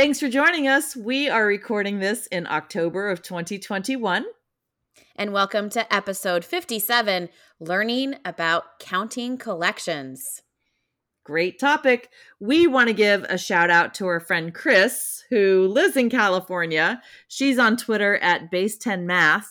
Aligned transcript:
Thanks 0.00 0.18
for 0.18 0.30
joining 0.30 0.66
us. 0.66 0.96
We 0.96 1.28
are 1.28 1.44
recording 1.44 1.98
this 1.98 2.26
in 2.28 2.46
October 2.46 3.10
of 3.10 3.20
2021. 3.20 4.24
And 5.14 5.30
welcome 5.34 5.68
to 5.68 5.94
episode 5.94 6.42
57 6.42 7.28
Learning 7.60 8.14
about 8.24 8.78
Counting 8.78 9.36
Collections. 9.36 10.40
Great 11.22 11.60
topic. 11.60 12.08
We 12.40 12.66
want 12.66 12.88
to 12.88 12.94
give 12.94 13.24
a 13.24 13.36
shout 13.36 13.68
out 13.68 13.92
to 13.96 14.06
our 14.06 14.20
friend 14.20 14.54
Chris, 14.54 15.22
who 15.28 15.68
lives 15.68 15.98
in 15.98 16.08
California. 16.08 17.02
She's 17.28 17.58
on 17.58 17.76
Twitter 17.76 18.16
at 18.22 18.50
Base10Math. 18.50 19.48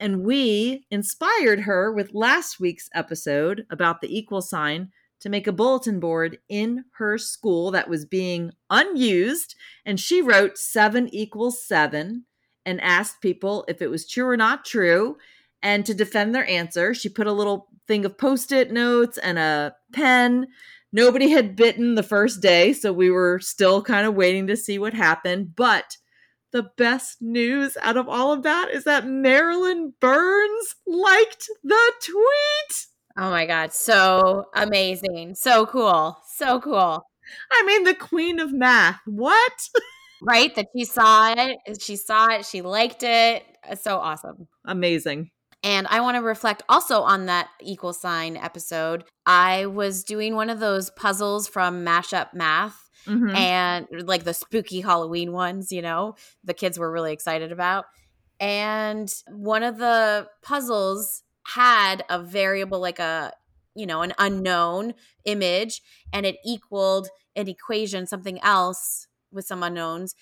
And 0.00 0.24
we 0.24 0.86
inspired 0.90 1.60
her 1.60 1.92
with 1.92 2.14
last 2.14 2.58
week's 2.58 2.90
episode 2.94 3.64
about 3.70 4.00
the 4.00 4.12
equal 4.12 4.42
sign 4.42 4.90
to 5.24 5.30
make 5.30 5.46
a 5.46 5.52
bulletin 5.52 6.00
board 6.00 6.36
in 6.50 6.84
her 6.98 7.16
school 7.16 7.70
that 7.70 7.88
was 7.88 8.04
being 8.04 8.50
unused. 8.68 9.54
And 9.86 9.98
she 9.98 10.20
wrote 10.20 10.58
seven 10.58 11.08
equals 11.14 11.66
seven 11.66 12.26
and 12.66 12.78
asked 12.82 13.22
people 13.22 13.64
if 13.66 13.80
it 13.80 13.88
was 13.88 14.06
true 14.06 14.26
or 14.26 14.36
not 14.36 14.66
true. 14.66 15.16
And 15.62 15.86
to 15.86 15.94
defend 15.94 16.34
their 16.34 16.46
answer, 16.46 16.92
she 16.92 17.08
put 17.08 17.26
a 17.26 17.32
little 17.32 17.68
thing 17.88 18.04
of 18.04 18.18
post 18.18 18.52
it 18.52 18.70
notes 18.70 19.16
and 19.16 19.38
a 19.38 19.74
pen. 19.94 20.48
Nobody 20.92 21.30
had 21.30 21.56
bitten 21.56 21.94
the 21.94 22.02
first 22.02 22.42
day, 22.42 22.74
so 22.74 22.92
we 22.92 23.10
were 23.10 23.40
still 23.40 23.80
kind 23.80 24.06
of 24.06 24.14
waiting 24.14 24.46
to 24.48 24.58
see 24.58 24.78
what 24.78 24.92
happened. 24.92 25.56
But 25.56 25.96
the 26.52 26.70
best 26.76 27.22
news 27.22 27.78
out 27.80 27.96
of 27.96 28.10
all 28.10 28.30
of 28.30 28.42
that 28.42 28.68
is 28.70 28.84
that 28.84 29.06
Marilyn 29.06 29.94
Burns 30.00 30.74
liked 30.86 31.48
the 31.62 31.92
tweet. 32.02 32.93
Oh 33.16 33.30
my 33.30 33.46
God. 33.46 33.72
So 33.72 34.46
amazing. 34.54 35.34
So 35.34 35.66
cool. 35.66 36.18
So 36.36 36.60
cool. 36.60 37.06
I 37.50 37.64
mean, 37.66 37.84
the 37.84 37.94
queen 37.94 38.40
of 38.40 38.52
math. 38.52 39.00
What? 39.06 39.68
right? 40.22 40.54
That 40.54 40.68
she 40.76 40.84
saw 40.84 41.32
it. 41.32 41.58
Uh, 41.68 41.74
she 41.78 41.96
saw 41.96 42.28
it. 42.28 42.46
She 42.46 42.62
liked 42.62 43.02
it. 43.02 43.44
Uh, 43.68 43.74
so 43.76 43.98
awesome. 43.98 44.48
Amazing. 44.64 45.30
And 45.62 45.86
I 45.88 46.00
want 46.00 46.16
to 46.16 46.22
reflect 46.22 46.62
also 46.68 47.02
on 47.02 47.26
that 47.26 47.48
equal 47.62 47.94
sign 47.94 48.36
episode. 48.36 49.04
I 49.24 49.66
was 49.66 50.04
doing 50.04 50.34
one 50.34 50.50
of 50.50 50.60
those 50.60 50.90
puzzles 50.90 51.48
from 51.48 51.84
Mashup 51.84 52.34
Math. 52.34 52.78
Mm-hmm. 53.06 53.36
And 53.36 53.86
uh, 53.86 54.04
like 54.04 54.24
the 54.24 54.34
spooky 54.34 54.80
Halloween 54.80 55.32
ones, 55.32 55.72
you 55.72 55.82
know, 55.82 56.16
the 56.42 56.54
kids 56.54 56.78
were 56.78 56.90
really 56.90 57.12
excited 57.12 57.52
about. 57.52 57.86
And 58.40 59.12
one 59.28 59.62
of 59.62 59.78
the 59.78 60.26
puzzles 60.42 61.22
had 61.46 62.04
a 62.08 62.18
variable 62.22 62.80
like 62.80 62.98
a 62.98 63.32
you 63.74 63.86
know 63.86 64.02
an 64.02 64.12
unknown 64.18 64.94
image 65.24 65.82
and 66.12 66.24
it 66.24 66.36
equaled 66.44 67.08
an 67.36 67.48
equation 67.48 68.06
something 68.06 68.40
else 68.42 69.08
with 69.32 69.46
some 69.46 69.62
unknowns. 69.62 70.14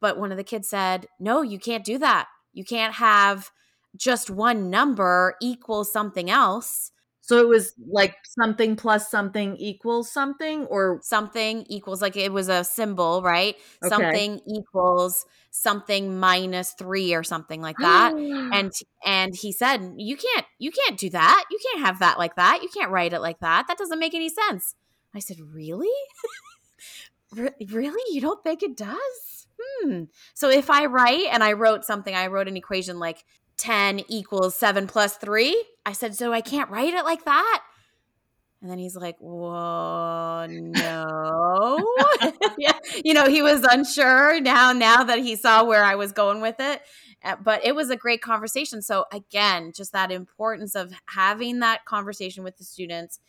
But 0.00 0.18
one 0.18 0.30
of 0.30 0.38
the 0.38 0.44
kids 0.44 0.68
said 0.68 1.06
no 1.18 1.42
you 1.42 1.58
can't 1.58 1.84
do 1.84 1.98
that. 1.98 2.28
You 2.52 2.64
can't 2.64 2.94
have 2.94 3.50
just 3.96 4.30
one 4.30 4.70
number 4.70 5.36
equal 5.42 5.84
something 5.84 6.30
else 6.30 6.91
so 7.22 7.38
it 7.38 7.46
was 7.48 7.72
like 7.88 8.16
something 8.24 8.74
plus 8.74 9.08
something 9.08 9.56
equals 9.56 10.10
something 10.10 10.66
or 10.66 10.98
something 11.02 11.64
equals 11.68 12.02
like 12.02 12.16
it 12.16 12.32
was 12.32 12.48
a 12.48 12.64
symbol, 12.64 13.22
right? 13.22 13.54
Okay. 13.82 13.88
Something 13.88 14.40
equals 14.46 15.24
something 15.52 16.18
minus 16.18 16.72
3 16.72 17.14
or 17.14 17.22
something 17.22 17.62
like 17.62 17.76
that. 17.78 18.12
Ah. 18.14 18.50
and 18.52 18.72
and 19.06 19.36
he 19.36 19.52
said, 19.52 19.94
"You 19.96 20.16
can't 20.16 20.46
you 20.58 20.72
can't 20.72 20.98
do 20.98 21.10
that. 21.10 21.44
You 21.48 21.58
can't 21.70 21.86
have 21.86 22.00
that 22.00 22.18
like 22.18 22.34
that. 22.34 22.60
You 22.62 22.68
can't 22.68 22.90
write 22.90 23.12
it 23.12 23.20
like 23.20 23.38
that. 23.38 23.68
That 23.68 23.78
doesn't 23.78 24.00
make 24.00 24.14
any 24.14 24.28
sense." 24.28 24.74
I 25.14 25.20
said, 25.20 25.38
"Really? 25.40 25.94
really? 27.70 28.02
You 28.14 28.20
don't 28.20 28.42
think 28.42 28.64
it 28.64 28.76
does?" 28.76 29.41
Hmm. 29.62 30.04
So 30.34 30.50
if 30.50 30.70
I 30.70 30.86
write 30.86 31.28
and 31.30 31.42
I 31.42 31.52
wrote 31.52 31.84
something, 31.84 32.14
I 32.14 32.28
wrote 32.28 32.48
an 32.48 32.56
equation 32.56 32.98
like 32.98 33.24
10 33.58 34.02
equals 34.08 34.54
7 34.56 34.86
plus 34.86 35.16
3. 35.16 35.64
I 35.84 35.92
said, 35.92 36.14
So 36.14 36.32
I 36.32 36.40
can't 36.40 36.70
write 36.70 36.94
it 36.94 37.04
like 37.04 37.24
that? 37.24 37.62
And 38.60 38.70
then 38.70 38.78
he's 38.78 38.96
like, 38.96 39.16
Whoa, 39.18 40.46
no. 40.48 41.94
yeah. 42.58 42.78
You 43.04 43.14
know, 43.14 43.26
he 43.26 43.42
was 43.42 43.62
unsure 43.62 44.40
now, 44.40 44.72
now 44.72 45.04
that 45.04 45.18
he 45.18 45.36
saw 45.36 45.64
where 45.64 45.84
I 45.84 45.94
was 45.94 46.12
going 46.12 46.40
with 46.40 46.56
it. 46.58 46.82
Uh, 47.24 47.36
but 47.36 47.64
it 47.64 47.74
was 47.74 47.90
a 47.90 47.96
great 47.96 48.20
conversation. 48.20 48.82
So, 48.82 49.04
again, 49.12 49.72
just 49.72 49.92
that 49.92 50.10
importance 50.10 50.74
of 50.74 50.92
having 51.06 51.60
that 51.60 51.84
conversation 51.84 52.42
with 52.42 52.56
the 52.56 52.64
students 52.64 53.20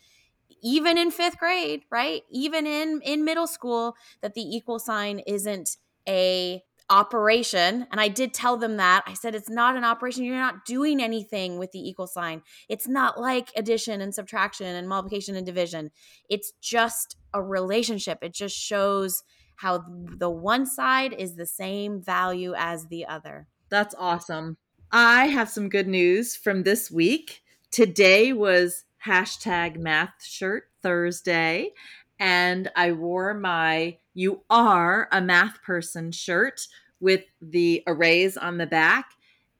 even 0.62 0.96
in 0.96 1.10
fifth 1.10 1.38
grade 1.38 1.82
right 1.90 2.22
even 2.30 2.66
in 2.66 3.00
in 3.02 3.24
middle 3.24 3.46
school 3.46 3.96
that 4.22 4.34
the 4.34 4.40
equal 4.40 4.78
sign 4.78 5.18
isn't 5.20 5.76
a 6.08 6.62
operation 6.90 7.86
and 7.90 7.98
i 7.98 8.08
did 8.08 8.34
tell 8.34 8.58
them 8.58 8.76
that. 8.76 9.02
I 9.06 9.14
said 9.14 9.34
it's 9.34 9.48
not 9.48 9.76
an 9.76 9.84
operation. 9.84 10.24
You're 10.24 10.36
not 10.36 10.66
doing 10.66 11.02
anything 11.02 11.58
with 11.58 11.72
the 11.72 11.80
equal 11.80 12.06
sign. 12.06 12.42
It's 12.68 12.86
not 12.86 13.18
like 13.18 13.50
addition 13.56 14.02
and 14.02 14.14
subtraction 14.14 14.66
and 14.66 14.88
multiplication 14.88 15.34
and 15.34 15.46
division. 15.46 15.90
It's 16.28 16.52
just 16.60 17.16
a 17.32 17.42
relationship. 17.42 18.18
It 18.20 18.34
just 18.34 18.56
shows 18.56 19.22
how 19.56 19.84
the 20.18 20.30
one 20.30 20.66
side 20.66 21.14
is 21.14 21.36
the 21.36 21.46
same 21.46 22.02
value 22.02 22.54
as 22.56 22.86
the 22.86 23.06
other. 23.06 23.48
That's 23.70 23.94
awesome. 23.98 24.58
I 24.92 25.26
have 25.26 25.48
some 25.48 25.68
good 25.68 25.88
news 25.88 26.36
from 26.36 26.64
this 26.64 26.90
week. 26.90 27.42
Today 27.70 28.32
was 28.32 28.84
hashtag 29.04 29.76
math 29.76 30.22
shirt 30.22 30.64
thursday 30.82 31.70
and 32.18 32.70
I 32.76 32.92
wore 32.92 33.34
my 33.34 33.98
You 34.14 34.42
Are 34.50 35.08
a 35.12 35.20
Math 35.20 35.62
Person 35.62 36.12
shirt 36.12 36.66
with 37.00 37.24
the 37.40 37.82
arrays 37.86 38.36
on 38.36 38.58
the 38.58 38.66
back. 38.66 39.10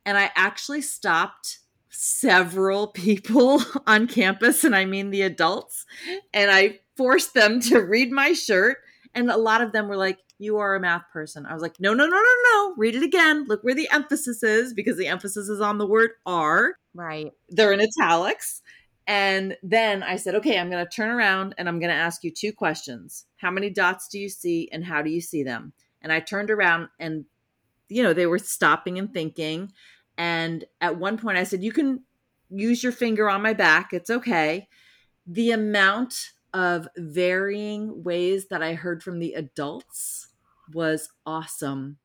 And 0.06 0.16
I 0.18 0.30
actually 0.34 0.82
stopped 0.82 1.58
several 1.88 2.86
people 2.88 3.62
on 3.86 4.06
campus, 4.06 4.64
and 4.64 4.74
I 4.74 4.84
mean 4.84 5.10
the 5.10 5.22
adults, 5.22 5.86
and 6.32 6.50
I 6.50 6.80
forced 6.96 7.34
them 7.34 7.60
to 7.62 7.80
read 7.80 8.10
my 8.12 8.32
shirt. 8.32 8.78
And 9.14 9.30
a 9.30 9.36
lot 9.36 9.60
of 9.62 9.72
them 9.72 9.88
were 9.88 9.96
like, 9.96 10.18
You 10.38 10.58
are 10.58 10.74
a 10.74 10.80
math 10.80 11.04
person. 11.12 11.46
I 11.46 11.52
was 11.54 11.62
like, 11.62 11.76
No, 11.78 11.94
no, 11.94 12.04
no, 12.04 12.16
no, 12.16 12.34
no. 12.52 12.74
Read 12.76 12.96
it 12.96 13.02
again. 13.02 13.46
Look 13.46 13.62
where 13.62 13.74
the 13.74 13.88
emphasis 13.92 14.42
is 14.42 14.74
because 14.74 14.96
the 14.96 15.06
emphasis 15.06 15.48
is 15.48 15.60
on 15.60 15.78
the 15.78 15.86
word 15.86 16.10
are. 16.26 16.74
Right. 16.94 17.32
They're 17.48 17.72
in 17.72 17.80
italics. 17.80 18.60
And 19.06 19.56
then 19.62 20.02
I 20.02 20.16
said, 20.16 20.34
okay, 20.36 20.58
I'm 20.58 20.70
going 20.70 20.84
to 20.84 20.90
turn 20.90 21.10
around 21.10 21.54
and 21.58 21.68
I'm 21.68 21.78
going 21.78 21.90
to 21.90 21.96
ask 21.96 22.24
you 22.24 22.30
two 22.30 22.52
questions. 22.52 23.26
How 23.36 23.50
many 23.50 23.68
dots 23.68 24.08
do 24.08 24.18
you 24.18 24.28
see 24.28 24.68
and 24.72 24.84
how 24.84 25.02
do 25.02 25.10
you 25.10 25.20
see 25.20 25.42
them? 25.42 25.72
And 26.00 26.10
I 26.12 26.20
turned 26.20 26.50
around 26.50 26.88
and, 26.98 27.26
you 27.88 28.02
know, 28.02 28.14
they 28.14 28.26
were 28.26 28.38
stopping 28.38 28.98
and 28.98 29.12
thinking. 29.12 29.72
And 30.16 30.64
at 30.80 30.98
one 30.98 31.18
point 31.18 31.36
I 31.36 31.44
said, 31.44 31.62
you 31.62 31.72
can 31.72 32.02
use 32.50 32.82
your 32.82 32.92
finger 32.92 33.28
on 33.28 33.42
my 33.42 33.52
back. 33.52 33.92
It's 33.92 34.10
okay. 34.10 34.68
The 35.26 35.50
amount 35.50 36.30
of 36.54 36.88
varying 36.96 38.04
ways 38.04 38.46
that 38.48 38.62
I 38.62 38.74
heard 38.74 39.02
from 39.02 39.18
the 39.18 39.34
adults 39.34 40.28
was 40.72 41.10
awesome. 41.26 41.98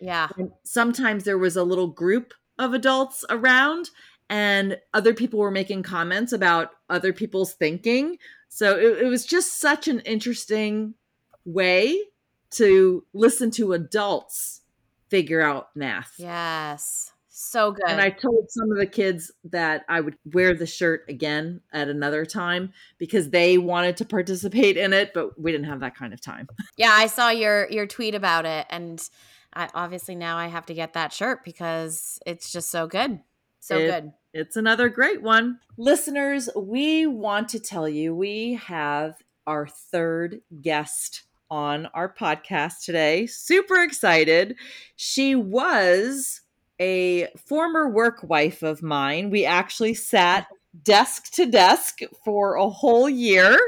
Yeah. 0.00 0.28
And 0.38 0.52
sometimes 0.62 1.24
there 1.24 1.38
was 1.38 1.56
a 1.56 1.64
little 1.64 1.88
group 1.88 2.32
of 2.58 2.72
adults 2.72 3.24
around 3.28 3.90
and 4.28 4.78
other 4.92 5.14
people 5.14 5.38
were 5.38 5.50
making 5.50 5.82
comments 5.82 6.32
about 6.32 6.70
other 6.88 7.12
people's 7.12 7.54
thinking. 7.54 8.18
So 8.48 8.76
it, 8.76 9.04
it, 9.04 9.06
was 9.06 9.24
just 9.24 9.60
such 9.60 9.88
an 9.88 10.00
interesting 10.00 10.94
way 11.44 12.00
to 12.50 13.04
listen 13.12 13.50
to 13.52 13.72
adults 13.72 14.62
figure 15.08 15.40
out 15.40 15.68
math. 15.74 16.14
Yes. 16.18 17.12
So 17.28 17.72
good. 17.72 17.84
And 17.86 18.00
I 18.00 18.10
told 18.10 18.46
some 18.48 18.72
of 18.72 18.78
the 18.78 18.86
kids 18.86 19.30
that 19.44 19.84
I 19.88 20.00
would 20.00 20.16
wear 20.32 20.54
the 20.54 20.66
shirt 20.66 21.04
again 21.08 21.60
at 21.70 21.88
another 21.88 22.24
time 22.24 22.72
because 22.98 23.28
they 23.28 23.58
wanted 23.58 23.98
to 23.98 24.06
participate 24.06 24.78
in 24.78 24.94
it, 24.94 25.12
but 25.12 25.38
we 25.38 25.52
didn't 25.52 25.66
have 25.66 25.80
that 25.80 25.94
kind 25.94 26.14
of 26.14 26.20
time. 26.20 26.48
Yeah, 26.78 26.92
I 26.92 27.06
saw 27.06 27.30
your 27.30 27.70
your 27.70 27.86
tweet 27.86 28.14
about 28.14 28.44
it 28.44 28.66
and 28.70 29.06
I 29.52 29.68
obviously 29.74 30.14
now 30.14 30.36
I 30.36 30.46
have 30.46 30.66
to 30.66 30.74
get 30.74 30.94
that 30.94 31.12
shirt 31.12 31.44
because 31.44 32.18
it's 32.26 32.52
just 32.52 32.70
so 32.70 32.86
good. 32.86 33.20
So 33.66 33.78
it, 33.78 33.90
good. 33.90 34.12
It's 34.32 34.54
another 34.54 34.88
great 34.88 35.22
one. 35.22 35.58
Listeners, 35.76 36.48
we 36.54 37.04
want 37.04 37.48
to 37.48 37.58
tell 37.58 37.88
you 37.88 38.14
we 38.14 38.54
have 38.54 39.16
our 39.44 39.66
third 39.66 40.40
guest 40.62 41.24
on 41.50 41.86
our 41.86 42.14
podcast 42.14 42.84
today. 42.84 43.26
Super 43.26 43.82
excited. 43.82 44.54
She 44.94 45.34
was 45.34 46.42
a 46.80 47.26
former 47.48 47.88
work 47.88 48.22
wife 48.22 48.62
of 48.62 48.84
mine. 48.84 49.30
We 49.30 49.44
actually 49.44 49.94
sat 49.94 50.46
desk 50.84 51.32
to 51.32 51.46
desk 51.46 52.02
for 52.24 52.54
a 52.54 52.68
whole 52.68 53.10
year. 53.10 53.58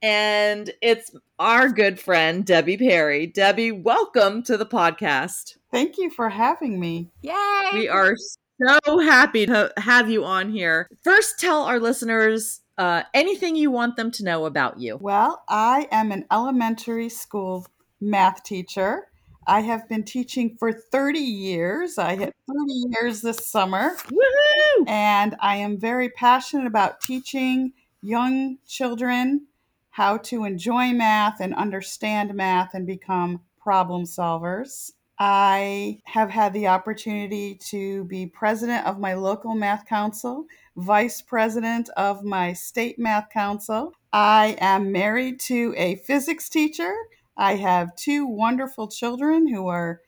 And 0.00 0.70
it's 0.80 1.10
our 1.40 1.70
good 1.70 1.98
friend, 1.98 2.46
Debbie 2.46 2.76
Perry. 2.76 3.26
Debbie, 3.26 3.72
welcome 3.72 4.44
to 4.44 4.56
the 4.56 4.66
podcast. 4.66 5.56
Thank 5.72 5.98
you 5.98 6.08
for 6.10 6.28
having 6.28 6.78
me. 6.78 7.10
Yay! 7.22 7.70
We 7.72 7.88
are 7.88 8.14
so 8.62 8.98
happy 8.98 9.46
to 9.46 9.72
have 9.76 10.10
you 10.10 10.24
on 10.24 10.50
here. 10.50 10.88
First, 11.02 11.38
tell 11.38 11.64
our 11.64 11.78
listeners 11.80 12.60
uh, 12.78 13.02
anything 13.12 13.56
you 13.56 13.70
want 13.70 13.96
them 13.96 14.10
to 14.12 14.24
know 14.24 14.46
about 14.46 14.80
you. 14.80 14.98
Well, 15.00 15.44
I 15.48 15.88
am 15.90 16.12
an 16.12 16.24
elementary 16.30 17.08
school 17.08 17.66
math 18.00 18.42
teacher. 18.42 19.08
I 19.46 19.60
have 19.60 19.88
been 19.88 20.04
teaching 20.04 20.56
for 20.58 20.72
30 20.72 21.18
years. 21.18 21.98
I 21.98 22.16
hit 22.16 22.34
30 22.48 22.72
years 22.90 23.20
this 23.20 23.46
summer. 23.46 23.94
Woohoo! 24.06 24.88
And 24.88 25.36
I 25.40 25.56
am 25.56 25.78
very 25.78 26.08
passionate 26.08 26.66
about 26.66 27.00
teaching 27.00 27.72
young 28.02 28.58
children 28.66 29.46
how 29.90 30.16
to 30.18 30.44
enjoy 30.44 30.92
math 30.92 31.40
and 31.40 31.54
understand 31.54 32.34
math 32.34 32.74
and 32.74 32.86
become 32.86 33.40
problem 33.60 34.04
solvers. 34.04 34.90
I 35.18 36.00
have 36.04 36.30
had 36.30 36.52
the 36.52 36.66
opportunity 36.66 37.54
to 37.70 38.04
be 38.04 38.26
president 38.26 38.86
of 38.86 38.98
my 38.98 39.14
local 39.14 39.54
math 39.54 39.86
council, 39.86 40.46
vice 40.76 41.22
president 41.22 41.88
of 41.96 42.24
my 42.24 42.52
state 42.52 42.98
math 42.98 43.30
council. 43.30 43.92
I 44.12 44.56
am 44.60 44.90
married 44.90 45.40
to 45.40 45.74
a 45.76 45.96
physics 45.96 46.48
teacher. 46.48 46.92
I 47.36 47.56
have 47.56 47.94
two 47.96 48.26
wonderful 48.26 48.88
children 48.88 49.46
who 49.46 49.68
are 49.68 50.00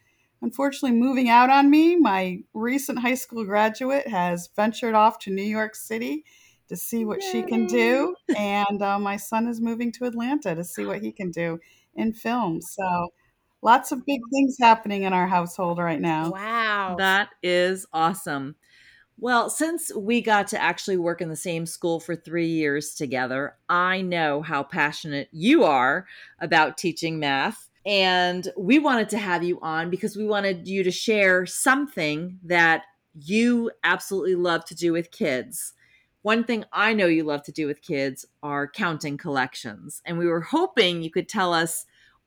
unfortunately 0.42 0.98
moving 0.98 1.28
out 1.28 1.50
on 1.50 1.70
me. 1.70 1.96
My 1.96 2.38
recent 2.52 2.98
high 3.00 3.14
school 3.14 3.44
graduate 3.44 4.08
has 4.08 4.48
ventured 4.54 4.94
off 4.94 5.18
to 5.20 5.30
New 5.30 5.42
York 5.42 5.74
City 5.74 6.24
to 6.68 6.76
see 6.76 7.04
what 7.04 7.22
Yay. 7.22 7.30
she 7.30 7.42
can 7.42 7.66
do, 7.66 8.14
and 8.36 8.82
uh, 8.82 8.98
my 8.98 9.16
son 9.16 9.46
is 9.46 9.60
moving 9.60 9.92
to 9.92 10.04
Atlanta 10.04 10.54
to 10.54 10.64
see 10.64 10.84
what 10.84 11.00
he 11.00 11.12
can 11.12 11.30
do 11.30 11.58
in 11.94 12.12
film. 12.12 12.60
So, 12.60 13.12
lots 13.66 13.90
of 13.90 14.06
big 14.06 14.20
things 14.32 14.56
happening 14.60 15.02
in 15.02 15.12
our 15.12 15.26
household 15.26 15.78
right 15.78 16.00
now. 16.00 16.30
Wow. 16.30 16.94
That 16.98 17.30
is 17.42 17.84
awesome. 17.92 18.54
Well, 19.18 19.50
since 19.50 19.92
we 19.92 20.20
got 20.20 20.46
to 20.48 20.62
actually 20.62 20.98
work 20.98 21.20
in 21.20 21.30
the 21.30 21.36
same 21.36 21.66
school 21.66 21.98
for 21.98 22.14
three 22.14 22.46
years 22.46 22.94
together, 22.94 23.56
I 23.68 24.02
know 24.02 24.40
how 24.42 24.62
passionate 24.62 25.28
you 25.32 25.64
are 25.64 26.06
about 26.38 26.78
teaching 26.78 27.18
math. 27.18 27.68
And 27.84 28.46
we 28.56 28.78
wanted 28.78 29.08
to 29.10 29.18
have 29.18 29.42
you 29.42 29.58
on 29.60 29.90
because 29.90 30.16
we 30.16 30.26
wanted 30.26 30.68
you 30.68 30.84
to 30.84 30.92
share 30.92 31.44
something 31.44 32.38
that 32.44 32.84
you 33.20 33.72
absolutely 33.82 34.36
love 34.36 34.64
to 34.66 34.76
do 34.76 34.92
with 34.92 35.10
kids. 35.10 35.72
One 36.22 36.44
thing 36.44 36.64
I 36.72 36.92
know 36.92 37.06
you 37.06 37.24
love 37.24 37.42
to 37.44 37.52
do 37.52 37.66
with 37.66 37.82
kids 37.82 38.26
are 38.44 38.68
counting 38.68 39.16
collections. 39.16 40.02
And 40.04 40.18
we 40.18 40.26
were 40.26 40.40
hoping 40.40 41.02
you 41.02 41.10
could 41.10 41.28
tell 41.28 41.52
us 41.52 41.84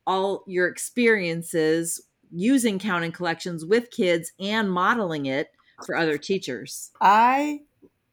all 0.10 0.44
your 0.48 0.68
experiences 0.68 2.02
using 2.32 2.80
counting 2.80 3.12
collections 3.12 3.64
with 3.64 3.92
kids 3.92 4.34
and 4.40 4.72
modeling 4.72 5.28
it 5.28 5.52
for 5.86 5.96
other 5.96 6.18
teachers? 6.18 6.92
I 7.00 7.62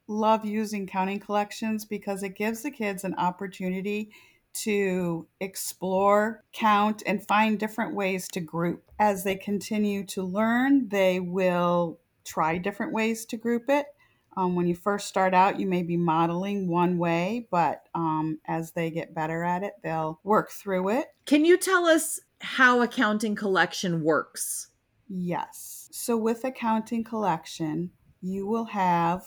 love 0.07 0.45
using 0.45 0.87
counting 0.87 1.19
collections 1.19 1.85
because 1.87 2.23
it 2.23 2.37
gives 2.37 2.63
the 2.63 2.71
kids 2.71 3.05
an 3.05 3.15
opportunity 3.15 4.11
to 4.53 5.27
explore, 5.41 6.45
count, 6.53 7.03
and 7.07 7.27
find 7.27 7.59
different 7.59 7.95
ways 7.95 8.29
to 8.33 8.41
group. 8.41 8.83
As 8.99 9.25
they 9.25 9.37
continue 9.37 10.05
to 10.07 10.23
learn, 10.23 10.89
they 10.89 11.19
will 11.21 11.99
try 12.25 12.59
different 12.59 12.93
ways 12.93 13.25
to 13.27 13.37
group 13.37 13.65
it. 13.69 13.87
Um, 14.37 14.55
when 14.55 14.67
you 14.67 14.75
first 14.75 15.09
start 15.09 15.33
out, 15.33 15.59
you 15.59 15.67
may 15.67 15.83
be 15.83 15.97
modeling 15.97 16.69
one 16.69 16.99
way, 16.99 17.49
but 17.51 17.85
um, 17.95 18.39
as 18.47 18.73
they 18.73 18.91
get 18.91 19.15
better 19.15 19.43
at 19.43 19.63
it, 19.63 19.75
they'll 19.83 20.21
work 20.25 20.51
through 20.51 20.91
it. 20.91 21.07
Can 21.25 21.45
you 21.45 21.57
tell 21.57 21.87
us 21.87 22.21
how 22.41 22.83
a 22.83 22.89
counting 22.89 23.35
collection 23.35 24.03
works? 24.03 24.69
Yes. 25.09 25.89
So, 25.91 26.17
with 26.17 26.45
a 26.45 26.51
counting 26.51 27.03
collection, 27.03 27.93
you 28.21 28.47
will 28.47 28.67
have 28.67 29.25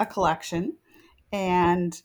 a 0.00 0.06
collection, 0.06 0.76
and 1.32 2.00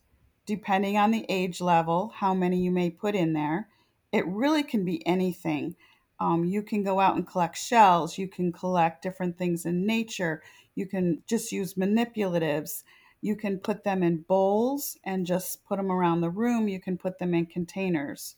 depending 0.46 0.98
on 0.98 1.12
the 1.12 1.26
age 1.30 1.62
level, 1.62 2.12
how 2.16 2.34
many 2.34 2.60
you 2.60 2.72
may 2.72 2.90
put 2.90 3.16
in 3.16 3.34
there, 3.34 3.70
it 4.12 4.28
really 4.28 4.64
can 4.64 4.84
be 4.84 5.06
anything. 5.08 5.76
Um, 6.20 6.44
you 6.46 6.62
can 6.62 6.84
go 6.84 7.00
out 7.00 7.16
and 7.16 7.28
collect 7.28 7.58
shells, 7.58 8.18
you 8.18 8.28
can 8.28 8.52
collect 8.52 9.02
different 9.02 9.38
things 9.38 9.66
in 9.66 9.86
nature, 9.86 10.42
you 10.76 10.86
can 10.86 11.24
just 11.28 11.52
use 11.52 11.76
manipulatives. 11.76 12.84
You 13.22 13.36
can 13.36 13.60
put 13.60 13.84
them 13.84 14.04
in 14.04 14.26
bowls 14.28 14.98
and 15.04 15.26
just 15.26 15.64
put 15.66 15.78
them 15.78 15.92
around 15.92 16.22
the 16.22 16.30
room. 16.30 16.68
You 16.68 16.80
can 16.80 16.98
put 16.98 17.20
them 17.20 17.34
in 17.34 17.46
containers 17.46 18.36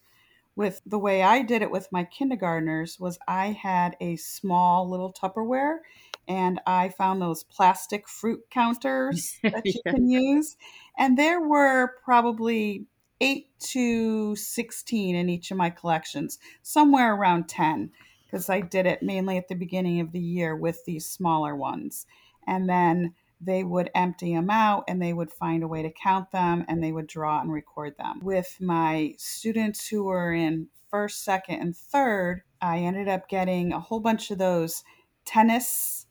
with 0.55 0.81
the 0.85 0.99
way 0.99 1.21
I 1.21 1.41
did 1.41 1.61
it 1.61 1.71
with 1.71 1.91
my 1.91 2.03
kindergartners 2.05 2.99
was 2.99 3.19
I 3.27 3.47
had 3.47 3.97
a 3.99 4.15
small 4.15 4.89
little 4.89 5.11
Tupperware 5.11 5.79
and 6.27 6.61
I 6.65 6.89
found 6.89 7.21
those 7.21 7.43
plastic 7.43 8.07
fruit 8.07 8.41
counters 8.49 9.37
that 9.43 9.65
you 9.65 9.73
yeah. 9.85 9.91
can 9.91 10.09
use. 10.09 10.55
And 10.97 11.17
there 11.17 11.41
were 11.41 11.93
probably 12.03 12.85
8 13.21 13.47
to 13.59 14.35
16 14.35 15.15
in 15.15 15.29
each 15.29 15.51
of 15.51 15.57
my 15.57 15.69
collections, 15.69 16.39
somewhere 16.61 17.13
around 17.13 17.47
10, 17.47 17.91
because 18.25 18.49
I 18.49 18.61
did 18.61 18.85
it 18.85 19.03
mainly 19.03 19.37
at 19.37 19.47
the 19.47 19.55
beginning 19.55 19.99
of 19.99 20.11
the 20.11 20.19
year 20.19 20.55
with 20.55 20.83
these 20.85 21.05
smaller 21.05 21.55
ones. 21.55 22.05
And 22.47 22.69
then 22.69 23.13
they 23.41 23.63
would 23.63 23.89
empty 23.93 24.33
them 24.33 24.49
out 24.49 24.85
and 24.87 25.01
they 25.01 25.13
would 25.13 25.31
find 25.31 25.63
a 25.63 25.67
way 25.67 25.81
to 25.81 25.91
count 25.91 26.31
them 26.31 26.65
and 26.67 26.83
they 26.83 26.91
would 26.91 27.07
draw 27.07 27.41
and 27.41 27.51
record 27.51 27.95
them. 27.97 28.19
With 28.21 28.57
my 28.59 29.13
students 29.17 29.87
who 29.87 30.05
were 30.05 30.33
in 30.33 30.67
first, 30.89 31.23
second, 31.23 31.59
and 31.59 31.75
third, 31.75 32.41
I 32.61 32.79
ended 32.79 33.07
up 33.07 33.27
getting 33.27 33.73
a 33.73 33.79
whole 33.79 33.99
bunch 33.99 34.31
of 34.31 34.37
those 34.37 34.83
tennis 35.25 36.05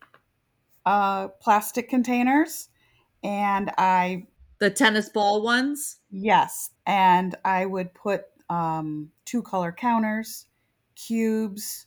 uh, 0.86 1.28
plastic 1.40 1.88
containers 1.88 2.68
and 3.22 3.70
I. 3.78 4.26
The 4.58 4.70
tennis 4.70 5.08
ball 5.08 5.42
ones? 5.42 5.98
Yes. 6.10 6.70
And 6.86 7.34
I 7.44 7.66
would 7.66 7.94
put 7.94 8.24
um, 8.48 9.10
two 9.24 9.42
color 9.42 9.72
counters, 9.72 10.46
cubes, 10.94 11.86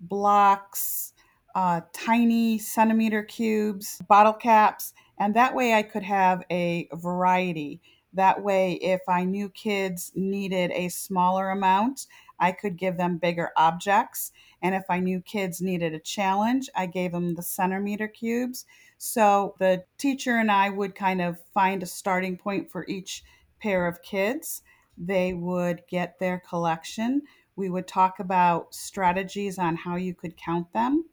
blocks, 0.00 1.12
uh, 1.54 1.80
tiny 1.92 2.58
centimeter 2.58 3.22
cubes, 3.22 4.00
bottle 4.08 4.32
caps, 4.32 4.92
and 5.18 5.34
that 5.34 5.54
way 5.54 5.74
I 5.74 5.82
could 5.82 6.02
have 6.02 6.42
a 6.50 6.88
variety. 6.92 7.80
That 8.12 8.42
way, 8.42 8.74
if 8.74 9.02
I 9.08 9.24
knew 9.24 9.48
kids 9.48 10.10
needed 10.14 10.72
a 10.72 10.88
smaller 10.88 11.50
amount, 11.50 12.06
I 12.40 12.52
could 12.52 12.76
give 12.76 12.96
them 12.96 13.18
bigger 13.18 13.50
objects. 13.56 14.32
And 14.62 14.74
if 14.74 14.84
I 14.88 14.98
knew 14.98 15.20
kids 15.20 15.60
needed 15.60 15.94
a 15.94 16.00
challenge, 16.00 16.68
I 16.74 16.86
gave 16.86 17.12
them 17.12 17.34
the 17.34 17.42
centimeter 17.42 18.08
cubes. 18.08 18.66
So 18.98 19.54
the 19.58 19.84
teacher 19.98 20.36
and 20.36 20.50
I 20.50 20.70
would 20.70 20.94
kind 20.94 21.20
of 21.20 21.38
find 21.54 21.82
a 21.82 21.86
starting 21.86 22.36
point 22.36 22.70
for 22.70 22.84
each 22.88 23.22
pair 23.60 23.86
of 23.86 24.02
kids. 24.02 24.62
They 24.98 25.32
would 25.32 25.82
get 25.88 26.18
their 26.18 26.42
collection. 26.48 27.22
We 27.56 27.70
would 27.70 27.86
talk 27.86 28.18
about 28.18 28.74
strategies 28.74 29.58
on 29.58 29.76
how 29.76 29.96
you 29.96 30.14
could 30.14 30.36
count 30.36 30.72
them 30.72 31.04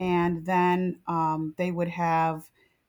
and 0.00 0.44
then 0.46 0.98
um, 1.06 1.54
they 1.58 1.70
would 1.70 1.88
have 1.88 2.48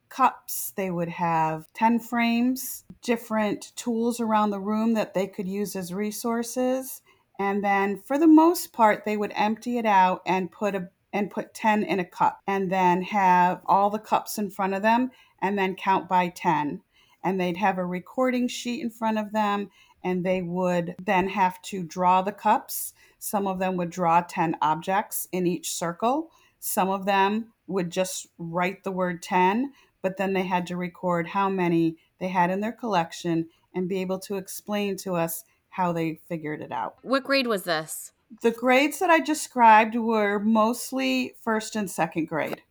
cups, 0.09 0.73
they 0.75 0.91
would 0.91 1.09
have 1.09 1.65
10 1.73 1.99
frames, 1.99 2.83
different 3.01 3.71
tools 3.75 4.19
around 4.19 4.51
the 4.51 4.59
room 4.59 4.93
that 4.93 5.13
they 5.13 5.27
could 5.27 5.47
use 5.47 5.75
as 5.75 5.93
resources. 5.93 7.01
And 7.39 7.63
then 7.63 7.97
for 7.97 8.17
the 8.19 8.27
most 8.27 8.73
part, 8.73 9.05
they 9.05 9.17
would 9.17 9.33
empty 9.35 9.77
it 9.77 9.85
out 9.85 10.21
and 10.25 10.51
put 10.51 10.75
a 10.75 10.89
and 11.13 11.29
put 11.29 11.53
10 11.53 11.83
in 11.83 11.99
a 11.99 12.05
cup 12.05 12.41
and 12.47 12.71
then 12.71 13.03
have 13.03 13.61
all 13.67 13.91
the 13.91 13.99
cups 13.99 14.39
in 14.39 14.49
front 14.49 14.73
of 14.73 14.81
them 14.81 15.11
and 15.39 15.57
then 15.57 15.75
count 15.75 16.09
by 16.09 16.27
10. 16.29 16.81
And 17.23 17.39
they'd 17.39 17.57
have 17.57 17.77
a 17.77 17.85
recording 17.85 18.47
sheet 18.47 18.81
in 18.81 18.89
front 18.89 19.19
of 19.19 19.31
them 19.31 19.69
and 20.03 20.25
they 20.25 20.41
would 20.41 20.95
then 21.01 21.29
have 21.29 21.61
to 21.61 21.83
draw 21.83 22.21
the 22.21 22.31
cups. 22.31 22.93
Some 23.19 23.47
of 23.47 23.59
them 23.59 23.77
would 23.77 23.91
draw 23.91 24.21
10 24.21 24.57
objects 24.61 25.27
in 25.31 25.45
each 25.47 25.71
circle. 25.71 26.31
Some 26.65 26.89
of 26.89 27.05
them 27.05 27.51
would 27.67 27.89
just 27.89 28.25
write 28.37 28.85
the 28.85 28.91
word 28.91 29.21
10, 29.21 29.73
but 30.01 30.15
then 30.15 30.31
they 30.31 30.43
had 30.43 30.65
to 30.67 30.77
record 30.77 31.27
how 31.27 31.49
many 31.49 31.97
they 32.21 32.29
had 32.29 32.49
in 32.49 32.61
their 32.61 32.71
collection 32.71 33.49
and 33.75 33.89
be 33.89 33.99
able 33.99 34.17
to 34.19 34.37
explain 34.37 34.95
to 34.99 35.15
us 35.15 35.43
how 35.67 35.91
they 35.91 36.21
figured 36.29 36.61
it 36.61 36.71
out. 36.71 36.95
What 37.01 37.25
grade 37.25 37.47
was 37.47 37.63
this? 37.63 38.13
The 38.41 38.51
grades 38.51 38.99
that 38.99 39.09
I 39.09 39.19
described 39.19 39.95
were 39.95 40.39
mostly 40.39 41.35
first 41.41 41.75
and 41.75 41.91
second 41.91 42.29
grade. 42.29 42.61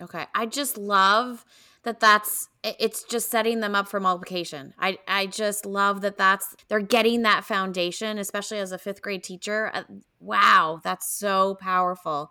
Okay. 0.00 0.26
I 0.32 0.46
just 0.46 0.78
love 0.78 1.44
that 1.82 1.98
that's 1.98 2.48
it's 2.62 3.02
just 3.02 3.30
setting 3.30 3.58
them 3.58 3.74
up 3.74 3.88
for 3.88 3.98
multiplication. 3.98 4.74
I 4.78 4.98
I 5.08 5.26
just 5.26 5.66
love 5.66 6.02
that 6.02 6.16
that's 6.16 6.54
they're 6.68 6.78
getting 6.78 7.22
that 7.22 7.44
foundation, 7.44 8.16
especially 8.16 8.58
as 8.58 8.70
a 8.70 8.78
5th 8.78 9.02
grade 9.02 9.24
teacher. 9.24 9.72
Uh, 9.74 9.82
wow, 10.20 10.80
that's 10.84 11.10
so 11.10 11.56
powerful. 11.56 12.30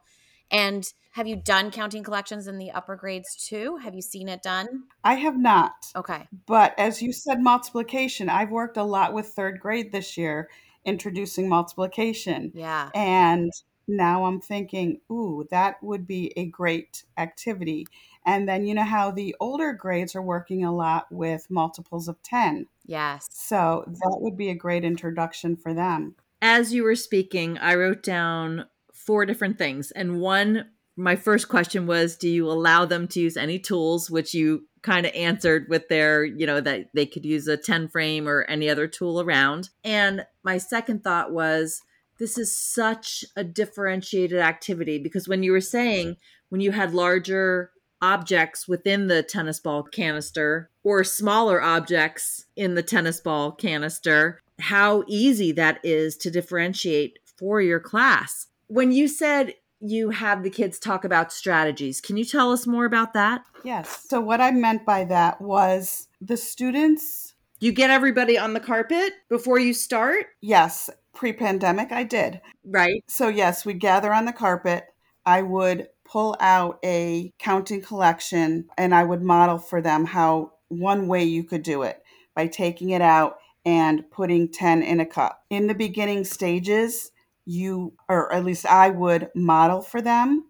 And 0.52 0.86
have 1.14 1.28
you 1.28 1.36
done 1.36 1.72
counting 1.72 2.04
collections 2.04 2.48
in 2.48 2.58
the 2.58 2.72
upper 2.72 2.96
grades 2.96 3.36
too? 3.36 3.78
Have 3.78 3.96
you 3.96 4.02
seen 4.02 4.30
it 4.30 4.42
done? 4.42 4.84
I 5.04 5.16
have 5.16 5.38
not. 5.38 5.74
Okay. 5.96 6.28
But 6.46 6.78
as 6.78 7.02
you 7.02 7.12
said, 7.12 7.42
multiplication, 7.42 8.30
I've 8.30 8.52
worked 8.52 8.78
a 8.78 8.84
lot 8.84 9.14
with 9.14 9.28
third 9.28 9.60
grade 9.60 9.92
this 9.92 10.18
year, 10.18 10.50
introducing 10.86 11.50
multiplication. 11.50 12.52
Yeah. 12.54 12.90
And 12.94 13.52
now 13.88 14.26
I'm 14.26 14.40
thinking, 14.40 15.02
ooh, 15.12 15.48
that 15.50 15.82
would 15.82 16.06
be 16.06 16.32
a 16.38 16.46
great 16.46 17.04
activity. 17.18 17.88
And 18.26 18.48
then 18.48 18.66
you 18.66 18.76
know 18.76 18.84
how 18.84 19.12
the 19.12 19.36
older 19.40 19.74
grades 19.74 20.16
are 20.16 20.22
working 20.22 20.64
a 20.64 20.76
lot 20.76 21.12
with 21.12 21.50
multiples 21.50 22.08
of 22.08 22.22
10. 22.22 22.68
Yes. 22.86 23.28
So 23.32 23.84
that 23.88 24.18
would 24.20 24.38
be 24.38 24.50
a 24.50 24.56
great 24.56 24.86
introduction 24.86 25.56
for 25.56 25.74
them. 25.74 26.16
As 26.42 26.74
you 26.74 26.84
were 26.84 26.96
speaking, 26.96 27.58
I 27.58 27.76
wrote 27.76 28.04
down 28.04 28.68
four 29.10 29.26
different 29.26 29.58
things. 29.58 29.90
And 29.90 30.22
one, 30.22 30.70
my 30.96 31.16
first 31.16 31.50
question 31.50 31.88
was 31.88 32.16
Do 32.16 32.30
you 32.30 32.48
allow 32.48 32.86
them 32.86 33.08
to 33.08 33.20
use 33.20 33.38
any 33.38 33.58
tools, 33.58 34.08
which 34.08 34.36
you 34.36 34.68
kind 34.84 35.08
of 35.08 35.12
answered 35.16 35.66
with 35.68 35.88
their, 35.88 36.24
you 36.24 36.46
know, 36.46 36.62
that 36.62 36.90
they 36.94 37.08
could 37.08 37.26
use 37.26 37.48
a 37.48 37.58
10 37.58 37.88
frame 37.88 38.30
or 38.30 38.44
any 38.44 38.70
other 38.70 38.86
tool 38.86 39.20
around. 39.20 39.70
And 39.84 40.28
my 40.44 40.60
second 40.60 41.04
thought 41.04 41.32
was, 41.32 41.82
this 42.20 42.38
is 42.38 42.56
such 42.56 43.26
a 43.36 43.44
differentiated 43.44 44.38
activity 44.38 45.00
because 45.00 45.28
when 45.28 45.42
you 45.42 45.54
were 45.54 45.60
saying 45.60 46.18
when 46.50 46.62
you 46.62 46.72
had 46.72 46.94
larger 46.94 47.72
objects 48.04 48.68
within 48.68 49.08
the 49.08 49.24
tennis 49.24 49.60
ball 49.60 49.82
canister 49.82 50.70
or 50.84 51.04
smaller 51.04 51.60
objects 51.64 52.46
in 52.56 52.76
the 52.76 52.84
tennis 52.84 53.20
ball 53.20 53.54
canister, 53.54 54.40
how 54.60 55.04
easy 55.08 55.52
that 55.54 55.80
is 55.84 56.16
to 56.18 56.30
differentiate 56.30 57.18
for 57.40 57.60
your 57.60 57.80
class. 57.80 58.46
When 58.70 58.92
you 58.92 59.08
said 59.08 59.56
you 59.80 60.12
have 60.12 60.44
the 60.44 60.50
kids 60.50 60.78
talk 60.78 61.04
about 61.04 61.34
strategies, 61.34 62.00
can 62.00 62.18
you 62.18 62.24
tell 62.24 62.52
us 62.52 62.68
more 62.68 62.86
about 62.86 63.14
that? 63.14 63.44
Yes. 63.64 64.06
So, 64.08 64.22
what 64.22 64.40
I 64.40 64.52
meant 64.52 64.86
by 64.86 65.06
that 65.06 65.42
was 65.42 66.08
the 66.22 66.38
students. 66.38 67.34
You 67.60 67.72
get 67.72 67.90
everybody 67.90 68.38
on 68.38 68.54
the 68.54 68.60
carpet 68.60 69.14
before 69.28 69.60
you 69.60 69.74
start? 69.74 70.28
Yes. 70.40 70.90
Pre 71.14 71.34
pandemic, 71.34 71.92
I 71.92 72.04
did. 72.04 72.42
Right. 72.64 73.04
So, 73.08 73.28
yes, 73.28 73.66
we 73.66 73.74
gather 73.74 74.14
on 74.14 74.26
the 74.26 74.32
carpet. 74.32 74.86
I 75.26 75.42
would 75.42 75.90
pull 76.06 76.36
out 76.40 76.80
a 76.84 77.34
counting 77.40 77.82
collection 77.82 78.70
and 78.78 78.94
I 78.94 79.04
would 79.04 79.22
model 79.22 79.58
for 79.58 79.82
them 79.82 80.06
how 80.06 80.54
one 80.68 81.08
way 81.08 81.24
you 81.24 81.44
could 81.44 81.64
do 81.64 81.82
it 81.82 82.02
by 82.36 82.48
taking 82.48 82.92
it 82.92 83.02
out 83.02 83.38
and 83.66 84.10
putting 84.12 84.48
10 84.48 84.84
in 84.84 85.00
a 85.00 85.06
cup. 85.06 85.44
In 85.50 85.68
the 85.68 85.76
beginning 85.76 86.24
stages, 86.24 87.12
you, 87.50 87.94
or 88.08 88.32
at 88.32 88.46
least 88.46 88.66
I 88.68 88.90
would 88.92 89.30
model 89.34 89.82
for 89.82 90.02
them 90.02 90.46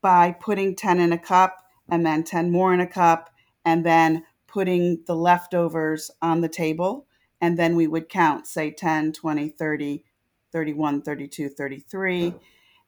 by 0.00 0.30
putting 0.32 0.76
10 0.76 1.00
in 1.00 1.12
a 1.12 1.18
cup 1.18 1.58
and 1.88 2.06
then 2.06 2.22
10 2.22 2.50
more 2.50 2.72
in 2.72 2.80
a 2.80 2.86
cup 2.86 3.30
and 3.64 3.84
then 3.84 4.24
putting 4.46 5.02
the 5.06 5.16
leftovers 5.16 6.12
on 6.22 6.40
the 6.40 6.48
table. 6.48 7.06
And 7.40 7.58
then 7.58 7.74
we 7.74 7.88
would 7.88 8.08
count, 8.08 8.46
say 8.46 8.70
10, 8.70 9.12
20, 9.12 9.48
30, 9.48 10.04
31, 10.52 11.02
32, 11.02 11.48
33 11.48 12.34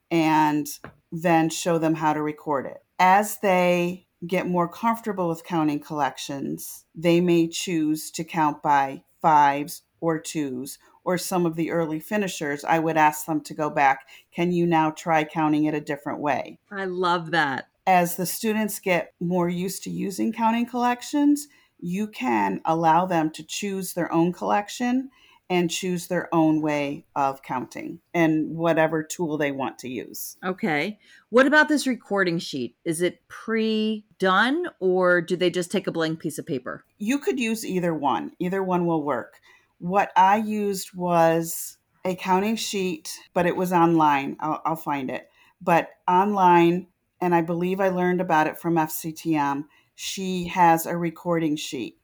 and 0.09 0.67
then 1.11 1.49
show 1.49 1.77
them 1.77 1.95
how 1.95 2.13
to 2.13 2.21
record 2.21 2.65
it. 2.65 2.77
As 2.97 3.39
they 3.39 4.07
get 4.25 4.47
more 4.47 4.69
comfortable 4.69 5.27
with 5.27 5.43
counting 5.43 5.81
collections, 5.81 6.85
they 6.95 7.19
may 7.19 7.49
choose 7.49 8.09
to 8.11 8.23
count 8.23 8.63
by 8.63 9.03
fives 9.21 9.83
or 9.99 10.19
twos. 10.19 10.79
Or 11.07 11.17
some 11.17 11.45
of 11.45 11.55
the 11.55 11.71
early 11.71 12.01
finishers, 12.01 12.65
I 12.65 12.79
would 12.79 12.97
ask 12.97 13.25
them 13.25 13.39
to 13.45 13.53
go 13.53 13.69
back. 13.69 14.09
Can 14.35 14.51
you 14.51 14.65
now 14.67 14.91
try 14.91 15.23
counting 15.23 15.63
it 15.63 15.73
a 15.73 15.79
different 15.79 16.19
way? 16.19 16.59
I 16.69 16.83
love 16.83 17.31
that. 17.31 17.69
As 17.85 18.17
the 18.17 18.25
students 18.25 18.79
get 18.79 19.13
more 19.21 19.47
used 19.47 19.83
to 19.83 19.89
using 19.89 20.33
counting 20.33 20.65
collections, 20.65 21.47
you 21.79 22.07
can 22.07 22.59
allow 22.65 23.05
them 23.05 23.31
to 23.31 23.43
choose 23.45 23.93
their 23.93 24.11
own 24.11 24.33
collection 24.33 25.09
and 25.49 25.71
choose 25.71 26.07
their 26.07 26.27
own 26.35 26.61
way 26.61 27.05
of 27.15 27.41
counting 27.41 27.99
and 28.13 28.57
whatever 28.57 29.01
tool 29.01 29.37
they 29.37 29.53
want 29.53 29.79
to 29.79 29.87
use. 29.87 30.35
Okay. 30.43 30.99
What 31.29 31.47
about 31.47 31.69
this 31.69 31.87
recording 31.87 32.37
sheet? 32.37 32.75
Is 32.83 33.01
it 33.01 33.25
pre 33.29 34.03
done 34.19 34.65
or 34.81 35.21
do 35.21 35.37
they 35.37 35.49
just 35.49 35.71
take 35.71 35.87
a 35.87 35.91
blank 35.93 36.19
piece 36.19 36.37
of 36.37 36.45
paper? 36.45 36.83
You 36.97 37.19
could 37.19 37.39
use 37.39 37.65
either 37.65 37.93
one, 37.93 38.33
either 38.39 38.61
one 38.61 38.85
will 38.85 39.03
work. 39.03 39.35
What 39.79 40.11
I 40.15 40.37
used 40.37 40.95
was 40.95 41.77
a 42.05 42.15
counting 42.15 42.55
sheet, 42.55 43.17
but 43.33 43.45
it 43.45 43.55
was 43.55 43.73
online. 43.73 44.37
I'll, 44.39 44.61
I'll 44.65 44.75
find 44.75 45.09
it. 45.09 45.29
But 45.61 45.89
online, 46.07 46.87
and 47.21 47.33
I 47.33 47.41
believe 47.41 47.79
I 47.79 47.89
learned 47.89 48.21
about 48.21 48.47
it 48.47 48.59
from 48.59 48.75
FCTM, 48.75 49.65
she 49.95 50.45
has 50.45 50.85
a 50.85 50.95
recording 50.95 51.55
sheet 51.55 51.97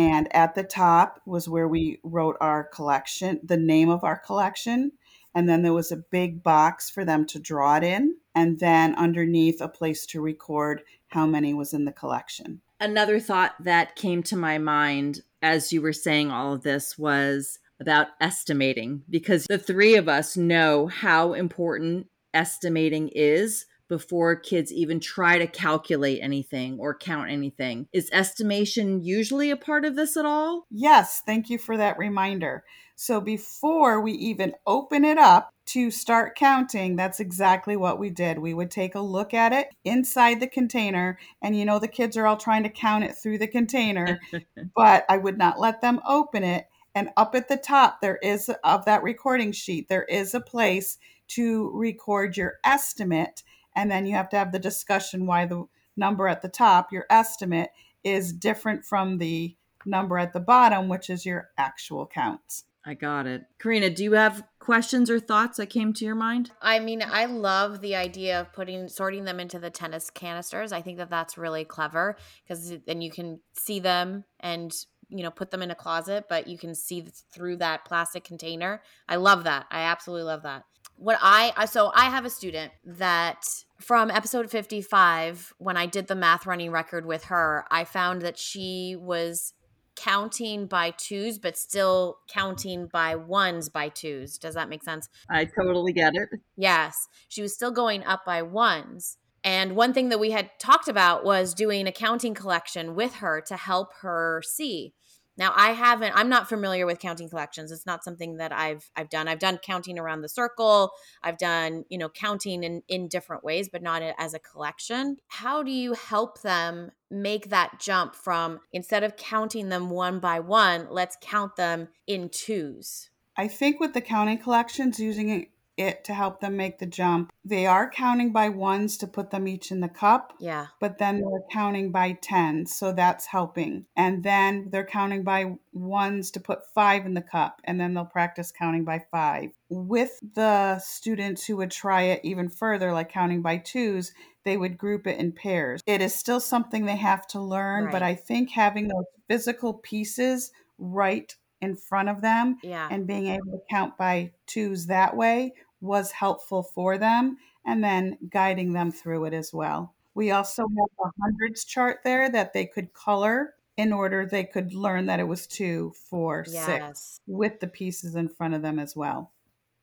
and 0.00 0.34
at 0.34 0.54
the 0.54 0.62
top 0.62 1.20
was 1.26 1.46
where 1.46 1.68
we 1.68 2.00
wrote 2.02 2.38
our 2.40 2.64
collection, 2.64 3.38
the 3.44 3.58
name 3.58 3.90
of 3.90 4.02
our 4.02 4.16
collection. 4.16 4.92
And 5.34 5.46
then 5.46 5.60
there 5.60 5.74
was 5.74 5.92
a 5.92 6.04
big 6.10 6.42
box 6.42 6.88
for 6.88 7.04
them 7.04 7.26
to 7.26 7.38
draw 7.38 7.76
it 7.76 7.84
in. 7.84 8.16
And 8.34 8.60
then 8.60 8.94
underneath, 8.94 9.60
a 9.60 9.68
place 9.68 10.06
to 10.06 10.22
record 10.22 10.82
how 11.08 11.26
many 11.26 11.52
was 11.52 11.74
in 11.74 11.84
the 11.84 11.92
collection. 11.92 12.62
Another 12.80 13.20
thought 13.20 13.54
that 13.62 13.94
came 13.94 14.22
to 14.24 14.36
my 14.36 14.58
mind 14.58 15.20
as 15.42 15.72
you 15.72 15.82
were 15.82 15.92
saying 15.92 16.30
all 16.30 16.54
of 16.54 16.62
this 16.62 16.98
was 16.98 17.58
about 17.78 18.08
estimating, 18.20 19.02
because 19.08 19.46
the 19.46 19.58
three 19.58 19.96
of 19.96 20.08
us 20.08 20.36
know 20.36 20.86
how 20.86 21.32
important 21.32 22.06
estimating 22.34 23.08
is 23.14 23.66
before 23.90 24.36
kids 24.36 24.72
even 24.72 25.00
try 25.00 25.36
to 25.36 25.46
calculate 25.48 26.20
anything 26.22 26.78
or 26.78 26.96
count 26.96 27.28
anything. 27.28 27.88
Is 27.92 28.08
estimation 28.12 29.02
usually 29.02 29.50
a 29.50 29.56
part 29.56 29.84
of 29.84 29.96
this 29.96 30.16
at 30.16 30.24
all? 30.24 30.64
Yes, 30.70 31.20
thank 31.26 31.50
you 31.50 31.58
for 31.58 31.76
that 31.76 31.98
reminder. 31.98 32.64
So 32.94 33.20
before 33.20 34.00
we 34.00 34.12
even 34.12 34.54
open 34.66 35.04
it 35.04 35.18
up 35.18 35.52
to 35.66 35.90
start 35.90 36.36
counting, 36.36 36.94
that's 36.96 37.18
exactly 37.18 37.76
what 37.76 37.98
we 37.98 38.10
did. 38.10 38.38
We 38.38 38.54
would 38.54 38.70
take 38.70 38.94
a 38.94 39.00
look 39.00 39.34
at 39.34 39.52
it 39.52 39.68
inside 39.84 40.38
the 40.38 40.46
container, 40.46 41.18
and 41.42 41.56
you 41.58 41.64
know, 41.64 41.78
the 41.78 41.88
kids 41.88 42.16
are 42.16 42.26
all 42.26 42.36
trying 42.36 42.62
to 42.62 42.68
count 42.68 43.04
it 43.04 43.16
through 43.16 43.38
the 43.38 43.48
container, 43.48 44.20
but 44.76 45.04
I 45.08 45.16
would 45.16 45.36
not 45.36 45.58
let 45.58 45.80
them 45.80 46.00
open 46.06 46.44
it. 46.44 46.66
And 46.94 47.10
up 47.16 47.34
at 47.34 47.48
the 47.48 47.56
top, 47.56 48.00
there 48.00 48.18
is 48.22 48.50
of 48.62 48.84
that 48.84 49.02
recording 49.02 49.52
sheet, 49.52 49.88
there 49.88 50.04
is 50.04 50.34
a 50.34 50.40
place 50.40 50.98
to 51.28 51.70
record 51.72 52.36
your 52.36 52.58
estimate 52.64 53.42
and 53.76 53.90
then 53.90 54.06
you 54.06 54.14
have 54.14 54.28
to 54.30 54.36
have 54.36 54.52
the 54.52 54.58
discussion 54.58 55.26
why 55.26 55.46
the 55.46 55.64
number 55.96 56.28
at 56.28 56.42
the 56.42 56.48
top, 56.48 56.92
your 56.92 57.06
estimate, 57.10 57.70
is 58.02 58.32
different 58.32 58.84
from 58.84 59.18
the 59.18 59.56
number 59.86 60.18
at 60.18 60.32
the 60.32 60.40
bottom, 60.40 60.88
which 60.88 61.10
is 61.10 61.24
your 61.24 61.50
actual 61.56 62.06
count. 62.06 62.62
I 62.84 62.94
got 62.94 63.26
it. 63.26 63.42
Karina, 63.58 63.90
do 63.90 64.02
you 64.02 64.12
have 64.12 64.42
questions 64.58 65.10
or 65.10 65.20
thoughts 65.20 65.58
that 65.58 65.66
came 65.66 65.92
to 65.92 66.04
your 66.04 66.14
mind? 66.14 66.50
I 66.62 66.78
mean, 66.78 67.02
I 67.06 67.26
love 67.26 67.82
the 67.82 67.94
idea 67.94 68.40
of 68.40 68.52
putting 68.54 68.88
sorting 68.88 69.24
them 69.24 69.38
into 69.38 69.58
the 69.58 69.68
tennis 69.68 70.08
canisters. 70.08 70.72
I 70.72 70.80
think 70.80 70.96
that 70.96 71.10
that's 71.10 71.36
really 71.36 71.64
clever 71.64 72.16
because 72.42 72.72
then 72.86 73.02
you 73.02 73.10
can 73.10 73.40
see 73.52 73.80
them 73.80 74.24
and 74.40 74.74
you 75.10 75.22
know 75.22 75.30
put 75.30 75.50
them 75.50 75.62
in 75.62 75.70
a 75.70 75.74
closet, 75.74 76.24
but 76.28 76.46
you 76.46 76.56
can 76.56 76.74
see 76.74 77.04
through 77.34 77.56
that 77.58 77.84
plastic 77.84 78.24
container. 78.24 78.80
I 79.06 79.16
love 79.16 79.44
that. 79.44 79.66
I 79.70 79.82
absolutely 79.82 80.24
love 80.24 80.44
that 80.44 80.64
what 81.00 81.18
I 81.22 81.64
so 81.64 81.90
I 81.94 82.10
have 82.10 82.26
a 82.26 82.30
student 82.30 82.72
that 82.84 83.46
from 83.80 84.10
episode 84.10 84.50
55 84.50 85.54
when 85.56 85.76
I 85.76 85.86
did 85.86 86.08
the 86.08 86.14
math 86.14 86.46
running 86.46 86.70
record 86.70 87.06
with 87.06 87.24
her, 87.24 87.64
I 87.70 87.84
found 87.84 88.20
that 88.22 88.38
she 88.38 88.96
was 89.00 89.54
counting 89.96 90.66
by 90.66 90.90
twos 90.90 91.38
but 91.38 91.56
still 91.56 92.18
counting 92.28 92.86
by 92.86 93.16
ones 93.16 93.70
by 93.70 93.88
twos. 93.88 94.36
Does 94.36 94.54
that 94.54 94.68
make 94.68 94.82
sense? 94.82 95.08
I 95.30 95.46
totally 95.46 95.94
get 95.94 96.12
it. 96.14 96.40
Yes. 96.56 97.08
She 97.28 97.40
was 97.40 97.54
still 97.54 97.70
going 97.70 98.04
up 98.04 98.24
by 98.26 98.42
ones. 98.42 99.16
And 99.42 99.74
one 99.74 99.94
thing 99.94 100.10
that 100.10 100.20
we 100.20 100.32
had 100.32 100.50
talked 100.58 100.88
about 100.88 101.24
was 101.24 101.54
doing 101.54 101.86
a 101.86 101.92
counting 101.92 102.34
collection 102.34 102.94
with 102.94 103.14
her 103.16 103.40
to 103.46 103.56
help 103.56 103.94
her 104.02 104.42
see. 104.44 104.92
Now 105.36 105.52
I 105.56 105.72
haven't 105.72 106.12
I'm 106.14 106.28
not 106.28 106.48
familiar 106.48 106.86
with 106.86 106.98
counting 106.98 107.28
collections. 107.28 107.72
It's 107.72 107.86
not 107.86 108.04
something 108.04 108.36
that 108.36 108.52
I've 108.52 108.90
I've 108.96 109.08
done. 109.08 109.28
I've 109.28 109.38
done 109.38 109.58
counting 109.58 109.98
around 109.98 110.22
the 110.22 110.28
circle. 110.28 110.92
I've 111.22 111.38
done, 111.38 111.84
you 111.88 111.98
know, 111.98 112.08
counting 112.08 112.62
in 112.62 112.82
in 112.88 113.08
different 113.08 113.44
ways, 113.44 113.68
but 113.68 113.82
not 113.82 114.02
as 114.18 114.34
a 114.34 114.38
collection. 114.38 115.16
How 115.28 115.62
do 115.62 115.70
you 115.70 115.94
help 115.94 116.42
them 116.42 116.90
make 117.10 117.50
that 117.50 117.80
jump 117.80 118.14
from 118.14 118.60
instead 118.72 119.02
of 119.02 119.16
counting 119.16 119.68
them 119.68 119.90
one 119.90 120.20
by 120.20 120.40
one, 120.40 120.86
let's 120.90 121.16
count 121.20 121.56
them 121.56 121.88
in 122.06 122.28
twos? 122.28 123.10
I 123.36 123.48
think 123.48 123.80
with 123.80 123.94
the 123.94 124.00
counting 124.00 124.38
collections 124.38 125.00
using 125.00 125.48
it 125.80 126.04
to 126.04 126.14
help 126.14 126.40
them 126.40 126.56
make 126.56 126.78
the 126.78 126.86
jump. 126.86 127.30
They 127.44 127.66
are 127.66 127.90
counting 127.90 128.32
by 128.32 128.48
ones 128.50 128.96
to 128.98 129.06
put 129.06 129.30
them 129.30 129.48
each 129.48 129.70
in 129.70 129.80
the 129.80 129.88
cup, 129.88 130.34
Yeah. 130.38 130.66
but 130.78 130.98
then 130.98 131.20
they're 131.20 131.42
counting 131.50 131.90
by 131.90 132.12
tens, 132.12 132.76
so 132.76 132.92
that's 132.92 133.26
helping. 133.26 133.86
And 133.96 134.22
then 134.22 134.68
they're 134.70 134.84
counting 134.84 135.24
by 135.24 135.56
ones 135.72 136.30
to 136.32 136.40
put 136.40 136.70
five 136.74 137.06
in 137.06 137.14
the 137.14 137.22
cup, 137.22 137.60
and 137.64 137.80
then 137.80 137.94
they'll 137.94 138.04
practice 138.04 138.52
counting 138.52 138.84
by 138.84 139.04
five. 139.10 139.50
With 139.68 140.18
the 140.34 140.78
students 140.78 141.46
who 141.46 141.56
would 141.56 141.70
try 141.70 142.02
it 142.02 142.20
even 142.24 142.48
further, 142.48 142.92
like 142.92 143.08
counting 143.10 143.42
by 143.42 143.56
twos, 143.58 144.12
they 144.44 144.56
would 144.56 144.78
group 144.78 145.06
it 145.06 145.18
in 145.18 145.32
pairs. 145.32 145.82
It 145.86 146.00
is 146.00 146.14
still 146.14 146.40
something 146.40 146.84
they 146.84 146.96
have 146.96 147.26
to 147.28 147.40
learn, 147.40 147.90
but 147.90 148.02
I 148.02 148.14
think 148.14 148.50
having 148.50 148.88
those 148.88 149.04
physical 149.28 149.74
pieces 149.74 150.50
right 150.78 151.34
in 151.60 151.76
front 151.76 152.08
of 152.08 152.22
them 152.22 152.56
Yeah. 152.62 152.88
and 152.90 153.06
being 153.06 153.26
able 153.26 153.52
to 153.52 153.60
count 153.68 153.98
by 153.98 154.32
twos 154.46 154.86
that 154.86 155.14
way 155.14 155.52
was 155.80 156.12
helpful 156.12 156.62
for 156.62 156.98
them 156.98 157.36
and 157.64 157.82
then 157.82 158.18
guiding 158.30 158.72
them 158.72 158.90
through 158.90 159.24
it 159.24 159.34
as 159.34 159.52
well. 159.52 159.94
We 160.14 160.30
also 160.30 160.62
have 160.62 161.06
a 161.06 161.22
hundreds 161.22 161.64
chart 161.64 162.00
there 162.04 162.30
that 162.30 162.52
they 162.52 162.66
could 162.66 162.92
color 162.92 163.54
in 163.76 163.92
order 163.92 164.26
they 164.26 164.44
could 164.44 164.74
learn 164.74 165.06
that 165.06 165.20
it 165.20 165.28
was 165.28 165.46
two, 165.46 165.92
four, 166.08 166.44
six 166.44 166.66
yes. 166.66 167.20
with 167.26 167.60
the 167.60 167.66
pieces 167.66 168.14
in 168.14 168.28
front 168.28 168.54
of 168.54 168.62
them 168.62 168.78
as 168.78 168.94
well. 168.94 169.32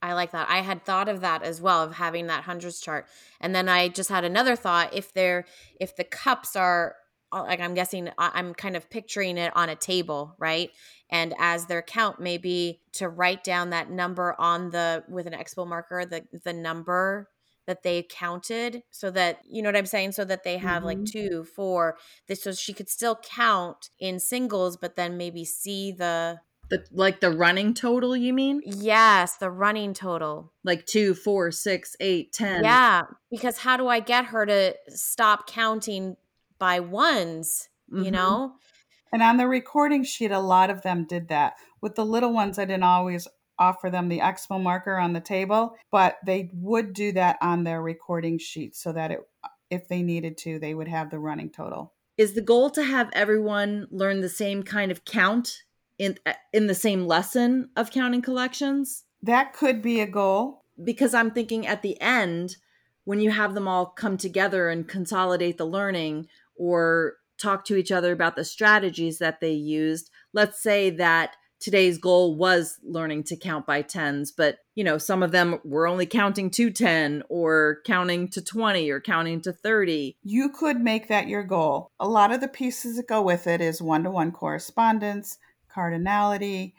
I 0.01 0.13
like 0.13 0.31
that. 0.31 0.47
I 0.49 0.59
had 0.59 0.85
thought 0.85 1.09
of 1.09 1.21
that 1.21 1.41
as 1.41 1.59
well 1.59 1.81
of 1.81 1.95
having 1.95 2.27
that 2.27 2.43
hundreds 2.43 2.79
chart. 2.79 3.07
And 3.41 3.55
then 3.55 3.67
I 3.67 3.87
just 3.87 4.09
had 4.09 4.23
another 4.23 4.55
thought 4.55 4.93
if 4.93 5.13
they're 5.13 5.45
if 5.79 5.95
the 5.95 6.03
cups 6.03 6.55
are 6.55 6.95
like 7.31 7.59
I'm 7.59 7.73
guessing 7.73 8.09
I- 8.17 8.31
I'm 8.33 8.53
kind 8.53 8.75
of 8.75 8.89
picturing 8.89 9.37
it 9.37 9.55
on 9.55 9.69
a 9.69 9.75
table, 9.75 10.35
right? 10.39 10.71
And 11.09 11.33
as 11.39 11.65
their 11.65 11.81
count 11.81 12.19
maybe 12.19 12.81
to 12.93 13.09
write 13.09 13.43
down 13.43 13.69
that 13.71 13.89
number 13.89 14.35
on 14.39 14.69
the 14.71 15.03
with 15.09 15.27
an 15.27 15.33
expo 15.33 15.67
marker, 15.67 16.05
the 16.05 16.25
the 16.43 16.53
number 16.53 17.29
that 17.65 17.83
they 17.83 18.01
counted 18.09 18.81
so 18.91 19.11
that 19.11 19.39
you 19.45 19.61
know 19.61 19.67
what 19.67 19.75
I'm 19.75 19.85
saying? 19.85 20.13
So 20.13 20.23
that 20.25 20.43
they 20.43 20.57
have 20.57 20.83
like 20.83 20.99
Mhm. 20.99 21.11
two, 21.11 21.43
four, 21.43 21.97
this 22.27 22.43
so 22.43 22.53
she 22.53 22.73
could 22.73 22.89
still 22.89 23.15
count 23.17 23.89
in 23.99 24.19
singles, 24.19 24.77
but 24.77 24.95
then 24.95 25.17
maybe 25.17 25.43
see 25.43 25.91
the 25.91 26.39
The 26.69 26.85
like 26.91 27.19
the 27.21 27.31
running 27.31 27.73
total, 27.73 28.15
you 28.15 28.33
mean? 28.33 28.61
yes, 28.65 29.37
the 29.37 29.49
running 29.49 29.93
total. 29.93 30.53
Like 30.63 30.85
two, 30.85 31.13
four, 31.13 31.51
six, 31.51 31.95
eight, 31.99 32.33
ten. 32.33 32.63
Yeah, 32.63 33.03
because 33.29 33.57
how 33.59 33.77
do 33.77 33.87
I 33.87 33.99
get 34.01 34.25
her 34.27 34.45
to 34.45 34.75
stop 34.89 35.47
counting 35.47 36.15
by 36.59 36.79
ones? 36.79 37.69
You 37.89 38.05
Mhm. 38.05 38.11
know? 38.11 38.53
And 39.11 39.23
on 39.23 39.37
the 39.37 39.47
recording 39.47 40.03
sheet, 40.03 40.31
a 40.31 40.39
lot 40.39 40.69
of 40.69 40.81
them 40.81 41.05
did 41.05 41.29
that. 41.29 41.53
With 41.81 41.95
the 41.95 42.05
little 42.05 42.33
ones, 42.33 42.59
I 42.59 42.65
didn't 42.65 42.83
always 42.83 43.27
offer 43.57 43.89
them 43.89 44.09
the 44.09 44.19
expo 44.19 44.61
marker 44.61 44.97
on 44.97 45.13
the 45.13 45.21
table, 45.21 45.75
but 45.91 46.17
they 46.25 46.49
would 46.53 46.93
do 46.93 47.11
that 47.13 47.37
on 47.41 47.63
their 47.63 47.81
recording 47.81 48.37
sheet 48.37 48.75
so 48.75 48.91
that 48.91 49.11
it, 49.11 49.19
if 49.69 49.87
they 49.87 50.01
needed 50.01 50.37
to, 50.39 50.59
they 50.59 50.73
would 50.73 50.87
have 50.87 51.09
the 51.09 51.19
running 51.19 51.49
total. 51.49 51.93
Is 52.17 52.33
the 52.33 52.41
goal 52.41 52.69
to 52.71 52.83
have 52.83 53.09
everyone 53.13 53.87
learn 53.89 54.21
the 54.21 54.29
same 54.29 54.63
kind 54.63 54.91
of 54.91 55.05
count 55.05 55.63
in 55.97 56.17
in 56.53 56.67
the 56.67 56.75
same 56.75 57.07
lesson 57.07 57.69
of 57.75 57.91
counting 57.91 58.21
collections? 58.21 59.05
That 59.23 59.53
could 59.53 59.81
be 59.81 60.01
a 60.01 60.07
goal. 60.07 60.63
because 60.83 61.15
I'm 61.15 61.31
thinking 61.31 61.65
at 61.65 61.81
the 61.81 61.99
end, 61.99 62.57
when 63.03 63.19
you 63.19 63.31
have 63.31 63.55
them 63.55 63.67
all 63.67 63.87
come 63.87 64.15
together 64.17 64.69
and 64.69 64.87
consolidate 64.87 65.57
the 65.57 65.65
learning 65.65 66.27
or 66.57 67.15
talk 67.37 67.65
to 67.65 67.75
each 67.75 67.91
other 67.91 68.11
about 68.11 68.35
the 68.35 68.45
strategies 68.45 69.19
that 69.19 69.39
they 69.39 69.51
used, 69.51 70.09
let's 70.33 70.61
say 70.61 70.89
that 70.89 71.35
today's 71.59 71.97
goal 71.97 72.35
was 72.35 72.77
learning 72.83 73.23
to 73.23 73.35
count 73.35 73.65
by 73.65 73.81
tens, 73.81 74.31
but 74.31 74.59
you 74.75 74.83
know, 74.83 74.97
some 74.97 75.23
of 75.23 75.31
them 75.31 75.59
were 75.63 75.87
only 75.87 76.05
counting 76.05 76.49
to 76.51 76.69
10 76.69 77.23
or 77.29 77.79
counting 77.85 78.27
to 78.29 78.41
20 78.41 78.89
or 78.91 79.01
counting 79.01 79.41
to 79.41 79.51
30. 79.51 80.15
You 80.23 80.49
could 80.49 80.79
make 80.79 81.07
that 81.07 81.27
your 81.27 81.43
goal. 81.43 81.91
A 81.99 82.07
lot 82.07 82.31
of 82.31 82.41
the 82.41 82.47
pieces 82.47 82.97
that 82.97 83.07
go 83.07 83.21
with 83.21 83.47
it 83.47 83.61
is 83.61 83.81
one 83.81 84.03
to 84.03 84.11
one 84.11 84.31
correspondence, 84.31 85.39
cardinality, 85.75 86.73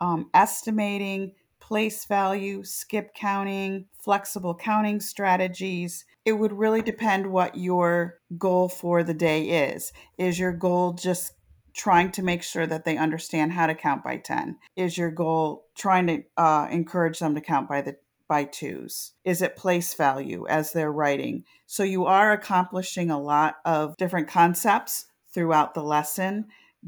um, 0.00 0.30
estimating, 0.34 1.32
place 1.60 2.04
value, 2.04 2.64
skip 2.64 3.14
counting, 3.14 3.86
flexible 4.00 4.54
counting 4.54 5.00
strategies. 5.00 6.04
It 6.24 6.32
would 6.32 6.52
really 6.52 6.82
depend 6.82 7.26
what 7.26 7.56
your 7.56 8.18
goal 8.38 8.68
for 8.68 9.02
the 9.02 9.14
day 9.14 9.68
is. 9.68 9.92
Is 10.16 10.38
your 10.38 10.52
goal 10.52 10.92
just 10.94 11.34
trying 11.74 12.10
to 12.12 12.22
make 12.22 12.42
sure 12.42 12.66
that 12.66 12.84
they 12.84 12.96
understand 12.96 13.52
how 13.52 13.66
to 13.66 13.74
count 13.74 14.02
by 14.02 14.16
10? 14.16 14.56
Is 14.76 14.96
your 14.96 15.10
goal 15.10 15.66
trying 15.76 16.06
to 16.06 16.22
uh, 16.36 16.68
encourage 16.70 17.18
them 17.18 17.34
to 17.34 17.40
count 17.40 17.68
by 17.68 17.82
the 17.82 17.96
by 18.26 18.44
twos? 18.44 19.12
Is 19.24 19.42
it 19.42 19.56
place 19.56 19.92
value 19.92 20.46
as 20.48 20.72
they're 20.72 20.92
writing? 20.92 21.44
So 21.66 21.82
you 21.82 22.06
are 22.06 22.32
accomplishing 22.32 23.10
a 23.10 23.20
lot 23.20 23.56
of 23.66 23.96
different 23.98 24.28
concepts 24.28 25.06
throughout 25.32 25.74
the 25.74 25.82
lesson, 25.82 26.46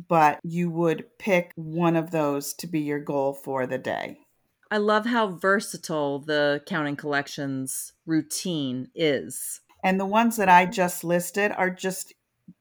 but 0.08 0.40
you 0.42 0.70
would 0.70 1.18
pick 1.18 1.52
one 1.56 1.96
of 1.96 2.10
those 2.10 2.54
to 2.54 2.66
be 2.66 2.80
your 2.80 3.00
goal 3.00 3.34
for 3.34 3.66
the 3.66 3.78
day. 3.78 4.25
I 4.70 4.78
love 4.78 5.06
how 5.06 5.28
versatile 5.28 6.18
the 6.18 6.62
counting 6.66 6.96
collections 6.96 7.92
routine 8.04 8.88
is. 8.94 9.60
And 9.84 10.00
the 10.00 10.06
ones 10.06 10.36
that 10.36 10.48
I 10.48 10.66
just 10.66 11.04
listed 11.04 11.52
are 11.56 11.70
just 11.70 12.14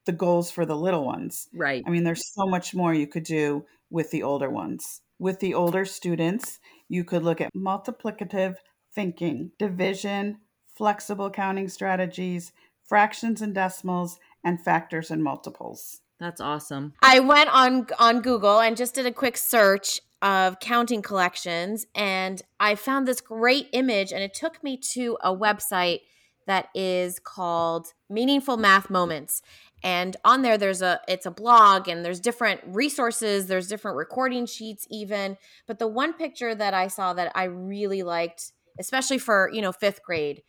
the 0.06 0.12
goals 0.12 0.52
for 0.52 0.66
the 0.66 0.76
little 0.76 1.06
ones. 1.06 1.48
Right. 1.54 1.84
I 1.86 1.90
mean, 1.90 2.04
there's 2.04 2.34
so 2.34 2.46
much 2.46 2.76
more 2.76 2.94
you 2.94 3.08
could 3.08 3.24
do 3.24 3.66
with 3.90 4.12
the 4.12 4.24
older 4.24 4.50
ones. 4.50 5.02
With 5.18 5.40
the 5.40 5.54
older 5.54 5.86
students, 5.86 6.60
you 6.88 7.04
could 7.04 7.24
look 7.24 7.42
at 7.42 7.54
multiplicative 7.56 8.56
thinking, 8.94 9.52
division, 9.58 10.40
flexible 10.76 11.30
counting 11.30 11.70
strategies, 11.70 12.52
fractions 12.88 13.42
and 13.42 13.56
decimals, 13.56 14.20
and 14.44 14.64
factors 14.64 15.10
and 15.10 15.24
multiples. 15.24 16.02
That's 16.20 16.40
awesome. 16.40 16.94
I 17.02 17.20
went 17.20 17.50
on 17.50 17.88
on 18.00 18.22
Google 18.22 18.60
and 18.60 18.78
just 18.78 18.96
did 18.96 19.06
a 19.06 19.12
quick 19.12 19.36
search 19.36 20.00
of 20.22 20.60
counting 20.60 21.02
collections 21.02 21.86
and 21.94 22.42
I 22.60 22.76
found 22.76 23.08
this 23.08 23.22
great 23.22 23.68
image 23.74 24.12
and 24.12 24.24
it 24.24 24.34
took 24.34 24.64
me 24.64 24.78
to 24.94 25.18
a 25.22 25.36
website 25.36 26.00
that 26.48 26.70
is 26.74 27.20
called 27.20 27.94
Meaningful 28.10 28.58
Math 28.58 28.90
Moments. 28.90 29.42
And 29.84 30.16
on 30.24 30.42
there 30.42 30.58
there's 30.58 30.82
a 30.82 31.00
it's 31.08 31.26
a 31.26 31.32
blog 31.32 31.88
and 31.88 32.04
there's 32.04 32.20
different 32.20 32.62
resources, 32.66 33.48
there's 33.48 33.68
different 33.68 33.98
recording 33.98 34.46
sheets 34.46 34.88
even, 34.90 35.38
but 35.68 35.80
the 35.80 35.88
one 35.88 36.14
picture 36.14 36.56
that 36.56 36.74
I 36.74 36.88
saw 36.88 37.14
that 37.14 37.32
I 37.36 37.46
really 37.46 38.04
liked, 38.04 38.52
especially 38.80 39.18
for, 39.18 39.50
you 39.54 39.62
know, 39.62 39.72
5th 39.72 40.02
grade, 40.02 40.44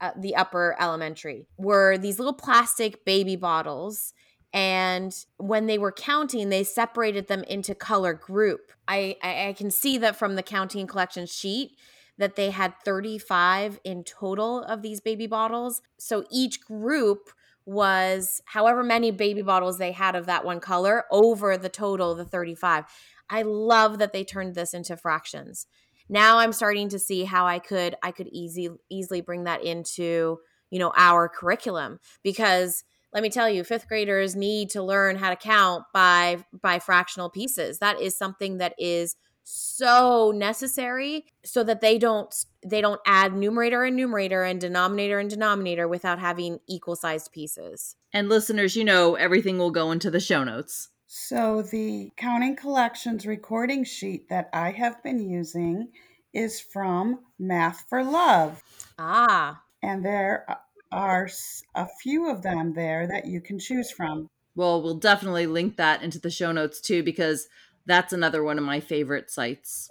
uh, 0.00 0.10
the 0.18 0.34
upper 0.34 0.76
elementary, 0.80 1.46
were 1.56 1.96
these 1.96 2.18
little 2.18 2.34
plastic 2.34 3.04
baby 3.04 3.36
bottles 3.36 4.12
and 4.52 5.24
when 5.38 5.66
they 5.66 5.78
were 5.78 5.92
counting 5.92 6.48
they 6.48 6.64
separated 6.64 7.28
them 7.28 7.42
into 7.44 7.74
color 7.74 8.12
group. 8.12 8.72
I, 8.88 9.16
I 9.22 9.48
i 9.48 9.52
can 9.52 9.70
see 9.70 9.98
that 9.98 10.16
from 10.16 10.34
the 10.34 10.42
counting 10.42 10.86
collection 10.86 11.26
sheet 11.26 11.76
that 12.18 12.36
they 12.36 12.50
had 12.50 12.74
35 12.84 13.80
in 13.84 14.04
total 14.04 14.62
of 14.64 14.82
these 14.82 15.00
baby 15.00 15.26
bottles. 15.26 15.80
So 15.98 16.24
each 16.30 16.60
group 16.60 17.30
was 17.64 18.42
however 18.44 18.82
many 18.82 19.10
baby 19.10 19.42
bottles 19.42 19.78
they 19.78 19.92
had 19.92 20.14
of 20.14 20.26
that 20.26 20.44
one 20.44 20.60
color 20.60 21.04
over 21.10 21.56
the 21.56 21.68
total 21.68 22.12
the 22.14 22.24
35 22.24 22.84
i 23.30 23.42
love 23.42 23.98
that 23.98 24.12
they 24.12 24.24
turned 24.24 24.56
this 24.56 24.74
into 24.74 24.96
fractions. 24.96 25.66
Now 26.08 26.38
i'm 26.38 26.52
starting 26.52 26.88
to 26.90 26.98
see 26.98 27.24
how 27.24 27.46
i 27.46 27.58
could 27.58 27.94
i 28.02 28.10
could 28.10 28.28
easy 28.28 28.68
easily 28.90 29.20
bring 29.20 29.44
that 29.44 29.62
into 29.62 30.40
you 30.70 30.78
know 30.80 30.92
our 30.96 31.28
curriculum 31.28 32.00
because 32.24 32.82
let 33.12 33.22
me 33.22 33.30
tell 33.30 33.48
you 33.48 33.64
fifth 33.64 33.88
graders 33.88 34.34
need 34.34 34.70
to 34.70 34.82
learn 34.82 35.16
how 35.16 35.30
to 35.30 35.36
count 35.36 35.84
by 35.92 36.44
by 36.60 36.78
fractional 36.78 37.30
pieces 37.30 37.78
that 37.78 38.00
is 38.00 38.16
something 38.16 38.58
that 38.58 38.74
is 38.78 39.16
so 39.44 40.32
necessary 40.34 41.24
so 41.44 41.64
that 41.64 41.80
they 41.80 41.98
don't 41.98 42.32
they 42.64 42.80
don't 42.80 43.00
add 43.06 43.34
numerator 43.34 43.82
and 43.82 43.96
numerator 43.96 44.44
and 44.44 44.60
denominator 44.60 45.18
and 45.18 45.30
denominator 45.30 45.88
without 45.88 46.20
having 46.20 46.60
equal 46.68 46.94
sized 46.94 47.32
pieces 47.32 47.96
And 48.12 48.28
listeners, 48.28 48.76
you 48.76 48.84
know, 48.84 49.14
everything 49.14 49.58
will 49.58 49.70
go 49.70 49.90
into 49.90 50.10
the 50.10 50.20
show 50.20 50.44
notes. 50.44 50.90
So, 51.06 51.62
the 51.62 52.10
Counting 52.16 52.56
Collections 52.56 53.26
recording 53.26 53.84
sheet 53.84 54.28
that 54.30 54.48
I 54.52 54.70
have 54.70 55.02
been 55.02 55.18
using 55.18 55.88
is 56.32 56.60
from 56.60 57.20
Math 57.38 57.84
for 57.88 58.02
Love. 58.02 58.62
ah 58.98 59.62
And 59.82 60.04
there 60.04 60.46
are 60.92 61.28
a 61.74 61.88
few 62.02 62.30
of 62.30 62.42
them 62.42 62.74
there 62.74 63.06
that 63.06 63.26
you 63.26 63.40
can 63.40 63.58
choose 63.58 63.90
from. 63.90 64.28
Well, 64.54 64.82
we'll 64.82 64.98
definitely 64.98 65.46
link 65.46 65.76
that 65.78 66.02
into 66.02 66.20
the 66.20 66.30
show 66.30 66.52
notes 66.52 66.80
too, 66.80 67.02
because 67.02 67.48
that's 67.86 68.12
another 68.12 68.44
one 68.44 68.58
of 68.58 68.64
my 68.64 68.80
favorite 68.80 69.30
sites. 69.30 69.90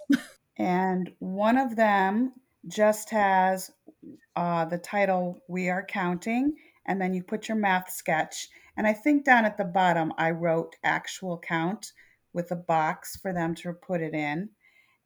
And 0.56 1.12
one 1.18 1.58
of 1.58 1.76
them 1.76 2.32
just 2.68 3.10
has 3.10 3.72
uh, 4.36 4.64
the 4.66 4.78
title 4.78 5.42
We 5.48 5.68
Are 5.68 5.84
Counting, 5.84 6.54
and 6.86 7.00
then 7.00 7.12
you 7.12 7.22
put 7.22 7.48
your 7.48 7.56
math 7.56 7.90
sketch. 7.90 8.48
And 8.76 8.86
I 8.86 8.92
think 8.92 9.24
down 9.24 9.44
at 9.44 9.58
the 9.58 9.64
bottom, 9.64 10.12
I 10.16 10.30
wrote 10.30 10.76
actual 10.84 11.38
count 11.38 11.92
with 12.32 12.50
a 12.50 12.56
box 12.56 13.16
for 13.16 13.32
them 13.32 13.54
to 13.56 13.72
put 13.72 14.00
it 14.00 14.14
in. 14.14 14.50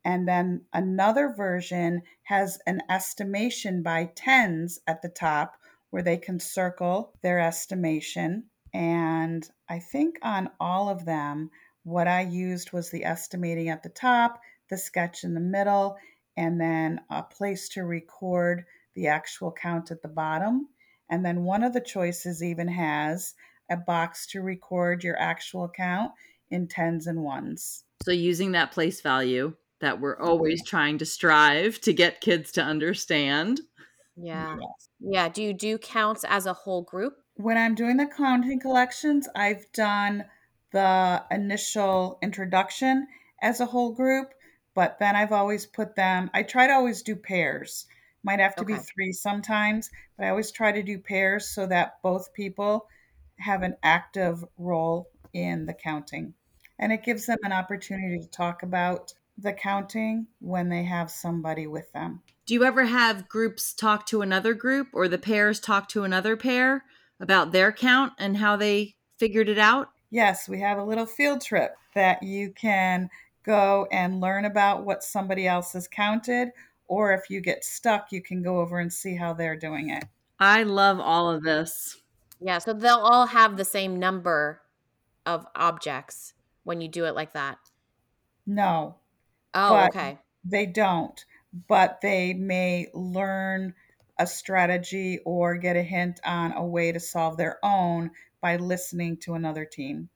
And 0.05 0.29
then 0.29 0.67
another 0.73 1.35
version 1.37 2.03
has 2.25 2.59
an 2.67 2.83
estimation 2.89 3.83
by 3.83 4.11
tens 4.15 4.79
at 4.87 5.03
the 5.03 5.09
top 5.09 5.55
where 5.97 6.03
they 6.03 6.19
can 6.19 6.39
circle 6.39 7.15
their 7.23 7.41
estimation. 7.41 8.45
And 8.75 9.49
I 9.67 9.79
think 9.79 10.19
on 10.21 10.51
all 10.61 10.91
of 10.91 11.07
them, 11.07 11.49
what 11.85 12.07
I 12.07 12.21
used 12.21 12.71
was 12.71 12.91
the 12.91 13.03
estimating 13.03 13.71
at 13.71 13.83
the 13.83 13.89
top, 13.89 14.39
the 14.69 14.77
sketch 14.77 15.25
in 15.25 15.33
the 15.33 15.41
middle, 15.41 15.97
and 16.37 16.61
then 16.61 17.01
a 17.09 17.23
place 17.23 17.71
to 17.71 17.85
record 17.85 18.67
the 18.95 19.07
actual 19.07 19.51
count 19.51 19.91
at 19.91 20.03
the 20.03 20.09
bottom. 20.09 20.69
And 21.09 21.25
then 21.25 21.45
one 21.45 21.63
of 21.63 21.73
the 21.73 21.81
choices 21.81 22.43
even 22.43 22.69
has 22.69 23.33
a 23.71 23.79
box 23.79 24.27
to 24.33 24.43
record 24.43 25.03
your 25.03 25.19
actual 25.19 25.67
count 25.67 26.13
in 26.51 26.69
tens 26.69 27.07
and 27.07 27.23
ones. 27.23 27.85
So 28.03 28.11
using 28.11 28.53
that 28.53 28.71
place 28.71 29.01
value 29.01 29.55
that 29.81 29.99
we're 29.99 30.19
always 30.19 30.63
trying 30.63 30.99
to 30.99 31.07
strive 31.07 31.81
to 31.81 31.95
get 31.95 32.21
kids 32.21 32.53
to 32.53 32.63
understand. 32.63 33.63
Yeah. 34.17 34.57
Yes. 34.61 34.89
Yeah. 35.01 35.29
Do 35.29 35.43
you 35.43 35.53
do 35.53 35.79
counts 35.79 36.25
as 36.25 36.47
a 36.47 36.53
whole 36.53 36.83
group? 36.83 37.19
When 37.35 37.59
I'm 37.59 37.75
doing 37.75 37.99
the 37.99 38.07
counting 38.07 38.61
collections, 38.61 39.29
I've 39.35 39.71
done 39.73 40.25
the 40.73 41.25
initial 41.31 42.19
introduction 42.23 43.07
as 43.43 43.61
a 43.61 43.67
whole 43.67 43.93
group, 43.93 44.33
but 44.75 44.99
then 44.99 45.17
I've 45.17 45.33
always 45.33 45.67
put 45.67 45.97
them, 45.97 46.31
I 46.33 46.43
try 46.43 46.67
to 46.67 46.73
always 46.73 47.03
do 47.03 47.15
pairs. 47.15 47.87
Might 48.23 48.41
have 48.41 48.57
to 48.57 48.63
okay. 48.63 48.75
be 48.75 48.81
three 48.81 49.13
sometimes, 49.13 49.91
but 50.17 50.27
I 50.27 50.31
always 50.31 50.51
try 50.51 50.73
to 50.73 50.83
do 50.83 50.99
pairs 50.99 51.49
so 51.49 51.67
that 51.67 52.03
both 52.03 52.33
people 52.33 52.89
have 53.39 53.63
an 53.63 53.77
active 53.83 54.45
role 54.59 55.11
in 55.33 55.67
the 55.67 55.75
counting. 55.75 56.35
And 56.79 56.93
it 56.93 57.05
gives 57.05 57.27
them 57.27 57.39
an 57.43 57.53
opportunity 57.53 58.19
to 58.19 58.29
talk 58.29 58.63
about 58.63 59.13
the 59.39 59.53
counting 59.53 60.27
when 60.41 60.69
they 60.69 60.85
have 60.85 61.11
somebody 61.11 61.67
with 61.67 61.93
them. 61.93 62.23
Do 62.47 62.55
you 62.55 62.63
ever 62.63 62.85
have 62.85 63.29
groups 63.29 63.75
talk 63.75 64.07
to 64.07 64.23
another 64.23 64.55
group 64.55 64.87
or 64.93 65.09
the 65.09 65.19
pairs 65.19 65.59
talk 65.59 65.89
to 65.89 66.05
another 66.05 66.37
pair 66.37 66.85
about 67.19 67.51
their 67.51 67.73
count 67.73 68.13
and 68.21 68.37
how 68.37 68.55
they 68.55 68.95
figured 69.19 69.49
it 69.49 69.59
out? 69.59 69.89
Yes, 70.11 70.49
we 70.49 70.61
have 70.61 70.79
a 70.79 70.85
little 70.85 71.07
field 71.07 71.41
trip 71.41 71.75
that 71.97 72.23
you 72.23 72.53
can 72.53 73.11
go 73.43 73.89
and 73.91 74.21
learn 74.21 74.45
about 74.45 74.85
what 74.85 75.03
somebody 75.03 75.49
else 75.49 75.73
has 75.73 75.89
counted, 75.89 76.51
or 76.87 77.13
if 77.13 77.29
you 77.29 77.41
get 77.41 77.65
stuck, 77.65 78.13
you 78.13 78.23
can 78.23 78.45
go 78.45 78.61
over 78.61 78.79
and 78.79 78.93
see 78.93 79.17
how 79.17 79.33
they're 79.33 79.59
doing 79.59 79.91
it. 79.91 80.05
I 80.39 80.63
love 80.63 81.01
all 81.01 81.29
of 81.29 81.43
this. 81.43 82.01
Yeah, 82.41 82.59
so 82.59 82.73
they'll 82.73 82.95
all 82.95 83.27
have 83.27 83.57
the 83.57 83.65
same 83.65 83.99
number 83.99 84.63
of 85.25 85.45
objects 85.57 86.35
when 86.63 86.81
you 86.81 86.87
do 86.87 87.07
it 87.07 87.17
like 87.17 87.33
that. 87.33 87.59
No. 88.47 88.99
Oh, 89.53 89.87
okay. 89.87 90.19
They 90.45 90.67
don't, 90.67 91.25
but 91.69 92.01
they 92.01 92.35
may 92.35 92.89
learn 92.95 93.75
a 94.19 94.27
strategy 94.27 95.19
or 95.25 95.57
get 95.57 95.77
a 95.77 95.83
hint 95.83 96.21
on 96.25 96.53
a 96.53 96.65
way 96.65 96.93
to 96.93 97.01
solve 97.01 97.37
their 97.37 97.59
own 97.63 98.11
by 98.41 98.57
listening 98.57 99.17
to 99.19 99.35
another 99.35 99.65
team. 99.65 100.09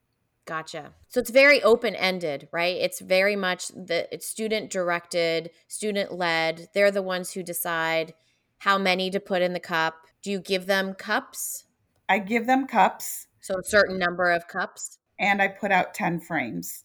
Gotcha. 0.47 0.93
So 1.09 1.21
it's 1.21 1.31
very 1.31 1.63
open 1.63 1.95
ended, 1.95 2.49
right? 2.51 2.77
It's 2.77 3.01
very 3.01 3.37
much 3.37 3.69
the 3.69 4.13
it's 4.13 4.27
student 4.27 4.71
directed, 4.71 5.51
student 5.69 6.13
led. 6.13 6.69
They're 6.75 6.91
the 6.91 7.03
ones 7.03 7.33
who 7.33 7.43
decide 7.43 8.15
how 8.59 8.79
many 8.79 9.11
to 9.11 9.21
put 9.21 9.43
in 9.43 9.53
the 9.53 9.61
cup. 9.61 10.07
Do 10.23 10.31
you 10.31 10.41
give 10.41 10.67
them 10.67 10.95
cups? 10.95 11.65
I 12.09 12.19
give 12.19 12.47
them 12.47 12.67
cups. 12.67 13.29
So 13.41 13.55
a 13.59 13.65
certain 13.65 13.99
number 13.99 14.31
of 14.31 14.49
cups. 14.49 14.99
And 15.19 15.41
I 15.41 15.49
put 15.49 15.71
out 15.71 15.95
10 15.95 16.21
frames. 16.21 16.85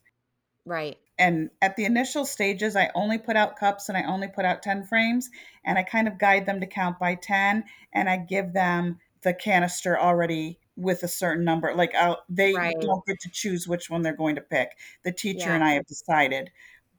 Right. 0.66 0.98
And 1.18 1.50
at 1.62 1.76
the 1.76 1.86
initial 1.86 2.26
stages, 2.26 2.76
I 2.76 2.92
only 2.94 3.18
put 3.18 3.38
out 3.38 3.58
cups 3.58 3.90
and 3.90 3.98
I 3.98 4.04
only 4.04 4.28
put 4.28 4.46
out 4.46 4.62
10 4.62 4.84
frames. 4.84 5.30
And 5.66 5.78
I 5.78 5.84
kind 5.84 6.08
of 6.08 6.18
guide 6.18 6.46
them 6.46 6.60
to 6.60 6.68
count 6.68 7.00
by 7.00 7.16
10 7.16 7.64
and 7.94 8.10
I 8.10 8.18
give 8.18 8.54
them 8.54 9.00
the 9.22 9.34
canister 9.34 10.00
already 10.00 10.60
with 10.76 11.04
a 11.04 11.08
certain 11.08 11.46
number. 11.46 11.74
Like 11.74 11.96
I'll, 11.96 12.24
they 12.30 12.54
right. 12.54 12.76
don't 12.80 13.06
get 13.06 13.20
to 13.22 13.30
choose 13.32 13.68
which 13.68 13.90
one 13.90 14.02
they're 14.02 14.16
going 14.16 14.36
to 14.36 14.42
pick. 14.42 14.72
The 15.04 15.12
teacher 15.12 15.50
yeah. 15.50 15.56
and 15.56 15.64
I 15.64 15.74
have 15.74 15.86
decided. 15.86 16.52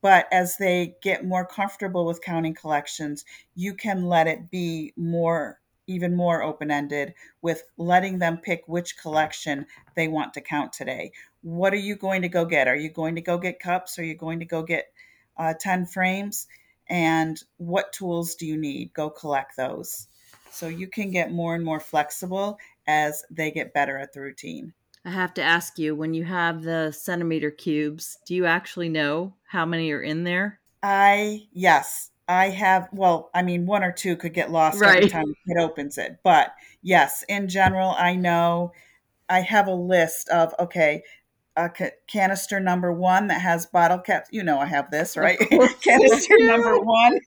But 0.03 0.29
as 0.33 0.57
they 0.57 0.97
get 1.03 1.25
more 1.25 1.47
comfortable 1.47 2.07
with 2.07 2.23
counting 2.23 2.55
collections, 2.55 3.25
you 3.55 3.75
can 3.75 4.07
let 4.07 4.27
it 4.27 4.51
be 4.51 4.93
more 4.97 5.59
even 5.87 6.17
more 6.17 6.43
open 6.43 6.71
ended 6.71 7.15
with 7.43 7.63
letting 7.77 8.19
them 8.19 8.39
pick 8.39 8.63
which 8.67 8.99
collection 8.99 9.67
they 9.95 10.09
want 10.09 10.35
to 10.35 10.41
count 10.41 10.73
today. 10.73 11.13
What 11.43 11.73
are 11.73 11.79
you 11.79 11.97
going 11.97 12.23
to 12.23 12.29
go 12.29 12.45
get? 12.45 12.69
Are 12.69 12.77
you 12.77 12.91
going 12.91 13.15
to 13.15 13.21
go 13.21 13.39
get 13.39 13.61
cups? 13.61 13.99
Are 13.99 14.05
you 14.05 14.17
going 14.17 14.41
to 14.41 14.45
go 14.45 14.63
get 14.63 14.93
uh, 15.37 15.55
10 15.59 15.87
frames? 15.87 16.47
And 16.89 17.41
what 17.57 17.93
tools 17.93 18.35
do 18.35 18.47
you 18.47 18.57
need? 18.57 18.93
Go 18.93 19.11
collect 19.11 19.57
those. 19.57 20.09
So 20.51 20.69
you 20.69 20.89
can 20.89 21.11
get 21.11 21.33
more 21.33 21.55
and 21.55 21.65
more 21.65 21.81
flexible 21.81 22.59
as 22.87 23.23
they 23.31 23.51
get 23.51 23.75
better 23.75 23.99
at 23.99 24.13
the 24.13 24.21
routine. 24.21 24.73
I 25.05 25.11
have 25.11 25.35
to 25.35 25.43
ask 25.43 25.79
you 25.79 25.95
when 25.95 26.15
you 26.15 26.25
have 26.25 26.63
the 26.63 26.91
centimeter 26.91 27.51
cubes, 27.51 28.19
do 28.27 28.35
you 28.35 28.47
actually 28.47 28.89
know 28.89 29.35
how 29.45 29.65
many 29.65 29.93
are 29.93 30.03
in 30.03 30.25
there? 30.25 30.59
I, 30.83 31.47
yes, 31.53 32.11
I 32.29 32.49
have, 32.51 32.89
well, 32.93 33.31
I 33.35 33.43
mean, 33.43 33.67
one 33.67 33.85
or 33.85 33.93
two 33.93 34.17
could 34.17 34.35
get 34.35 34.51
lost 34.51 34.81
right. 34.81 34.97
every 34.97 35.11
time 35.11 35.35
it 35.47 35.59
opens 35.61 35.97
it. 35.97 36.19
But 36.25 36.53
yes, 36.83 37.25
in 37.29 37.49
general, 37.49 37.95
I 37.97 38.17
know 38.17 38.73
I 39.29 39.41
have 39.41 39.69
a 39.69 39.75
list 39.75 40.29
of, 40.31 40.55
okay, 40.59 41.03
a 41.57 41.71
canister 42.07 42.61
number 42.61 42.93
one 42.93 43.29
that 43.29 43.41
has 43.41 43.67
bottle 43.67 43.99
caps. 43.99 44.29
You 44.31 44.43
know, 44.43 44.59
I 44.59 44.67
have 44.67 44.91
this, 44.91 45.17
right? 45.17 45.39
canister 45.81 46.37
number 46.41 46.79
one 46.79 47.19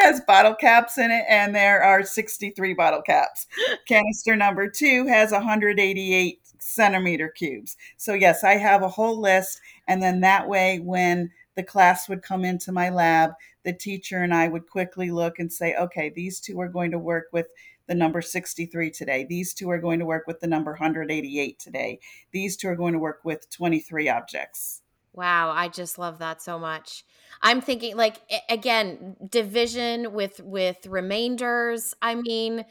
has 0.00 0.20
bottle 0.26 0.54
caps 0.54 0.98
in 0.98 1.10
it, 1.10 1.24
and 1.28 1.54
there 1.54 1.82
are 1.82 2.02
63 2.02 2.74
bottle 2.74 3.02
caps. 3.02 3.46
Canister 3.86 4.34
number 4.34 4.68
two 4.68 5.06
has 5.06 5.30
188 5.30 6.40
centimeter 6.58 7.28
cubes. 7.28 7.76
So, 7.96 8.14
yes, 8.14 8.44
I 8.44 8.56
have 8.56 8.82
a 8.82 8.88
whole 8.88 9.20
list. 9.20 9.60
And 9.86 10.02
then 10.02 10.20
that 10.20 10.48
way, 10.48 10.78
when 10.78 11.30
the 11.54 11.62
class 11.62 12.08
would 12.08 12.22
come 12.22 12.44
into 12.44 12.72
my 12.72 12.88
lab, 12.88 13.32
the 13.64 13.72
teacher 13.72 14.18
and 14.18 14.34
I 14.34 14.48
would 14.48 14.68
quickly 14.68 15.10
look 15.10 15.38
and 15.38 15.52
say, 15.52 15.74
okay, 15.74 16.12
these 16.14 16.40
two 16.40 16.60
are 16.60 16.68
going 16.68 16.90
to 16.92 16.98
work 16.98 17.26
with 17.32 17.46
the 17.86 17.94
number 17.94 18.22
63 18.22 18.90
today. 18.90 19.26
These 19.28 19.54
two 19.54 19.70
are 19.70 19.78
going 19.78 19.98
to 19.98 20.06
work 20.06 20.26
with 20.26 20.40
the 20.40 20.46
number 20.46 20.72
188 20.72 21.58
today. 21.58 22.00
These 22.32 22.56
two 22.56 22.68
are 22.68 22.76
going 22.76 22.92
to 22.92 22.98
work 22.98 23.20
with 23.24 23.50
23 23.50 24.08
objects. 24.08 24.82
Wow, 25.14 25.50
I 25.50 25.68
just 25.68 25.98
love 25.98 26.18
that 26.20 26.40
so 26.40 26.58
much. 26.58 27.04
I'm 27.42 27.60
thinking 27.60 27.96
like 27.96 28.16
again, 28.48 29.16
division 29.28 30.12
with 30.12 30.40
with 30.40 30.86
remainders. 30.86 31.92
I 32.00 32.14
mean, 32.14 32.64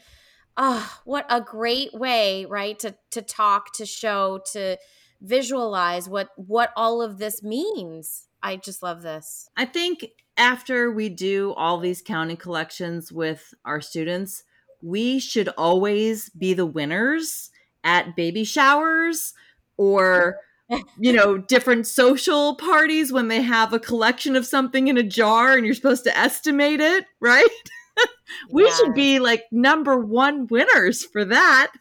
oh, 0.56 0.98
what 1.04 1.24
a 1.30 1.40
great 1.40 1.94
way, 1.94 2.44
right? 2.46 2.76
To 2.80 2.96
to 3.12 3.22
talk, 3.22 3.72
to 3.74 3.86
show, 3.86 4.40
to 4.52 4.76
visualize 5.20 6.08
what 6.08 6.30
what 6.34 6.72
all 6.76 7.00
of 7.00 7.18
this 7.18 7.44
means. 7.44 8.28
I 8.42 8.56
just 8.56 8.82
love 8.82 9.02
this. 9.02 9.48
I 9.56 9.64
think 9.64 10.04
after 10.36 10.90
we 10.90 11.08
do 11.08 11.52
all 11.54 11.78
these 11.78 12.02
counting 12.02 12.36
collections 12.36 13.12
with 13.12 13.54
our 13.64 13.80
students, 13.80 14.44
we 14.82 15.18
should 15.18 15.48
always 15.56 16.28
be 16.30 16.54
the 16.54 16.66
winners 16.66 17.50
at 17.84 18.16
baby 18.16 18.44
showers 18.44 19.34
or 19.76 20.38
you 20.98 21.12
know 21.12 21.38
different 21.38 21.86
social 21.86 22.54
parties 22.56 23.12
when 23.12 23.28
they 23.28 23.42
have 23.42 23.72
a 23.72 23.78
collection 23.78 24.36
of 24.36 24.46
something 24.46 24.88
in 24.88 24.96
a 24.96 25.02
jar 25.02 25.56
and 25.56 25.66
you're 25.66 25.74
supposed 25.74 26.04
to 26.04 26.16
estimate 26.16 26.80
it 26.80 27.06
right? 27.20 27.48
We 28.50 28.64
yeah. 28.64 28.74
should 28.74 28.94
be 28.94 29.18
like 29.18 29.44
number 29.50 29.98
one 29.98 30.46
winners 30.46 31.04
for 31.04 31.24
that. 31.26 31.72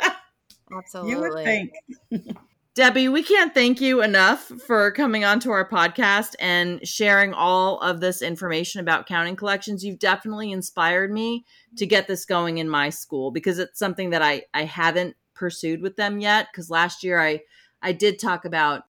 Absolutely. 0.72 1.10
You 1.10 1.20
would 1.20 1.44
think 1.44 1.72
Debbie, 2.76 3.08
we 3.08 3.22
can't 3.22 3.54
thank 3.54 3.80
you 3.80 4.02
enough 4.02 4.52
for 4.66 4.90
coming 4.90 5.24
onto 5.24 5.50
our 5.50 5.66
podcast 5.66 6.34
and 6.38 6.86
sharing 6.86 7.32
all 7.32 7.78
of 7.78 8.00
this 8.00 8.20
information 8.20 8.82
about 8.82 9.06
counting 9.06 9.34
collections. 9.34 9.82
You've 9.82 9.98
definitely 9.98 10.52
inspired 10.52 11.10
me 11.10 11.46
to 11.78 11.86
get 11.86 12.06
this 12.06 12.26
going 12.26 12.58
in 12.58 12.68
my 12.68 12.90
school 12.90 13.30
because 13.30 13.58
it's 13.58 13.78
something 13.78 14.10
that 14.10 14.20
I, 14.20 14.42
I 14.52 14.64
haven't 14.64 15.16
pursued 15.32 15.80
with 15.80 15.96
them 15.96 16.20
yet. 16.20 16.48
Because 16.52 16.68
last 16.68 17.02
year 17.02 17.18
I, 17.18 17.40
I 17.80 17.92
did 17.92 18.18
talk 18.18 18.44
about 18.44 18.82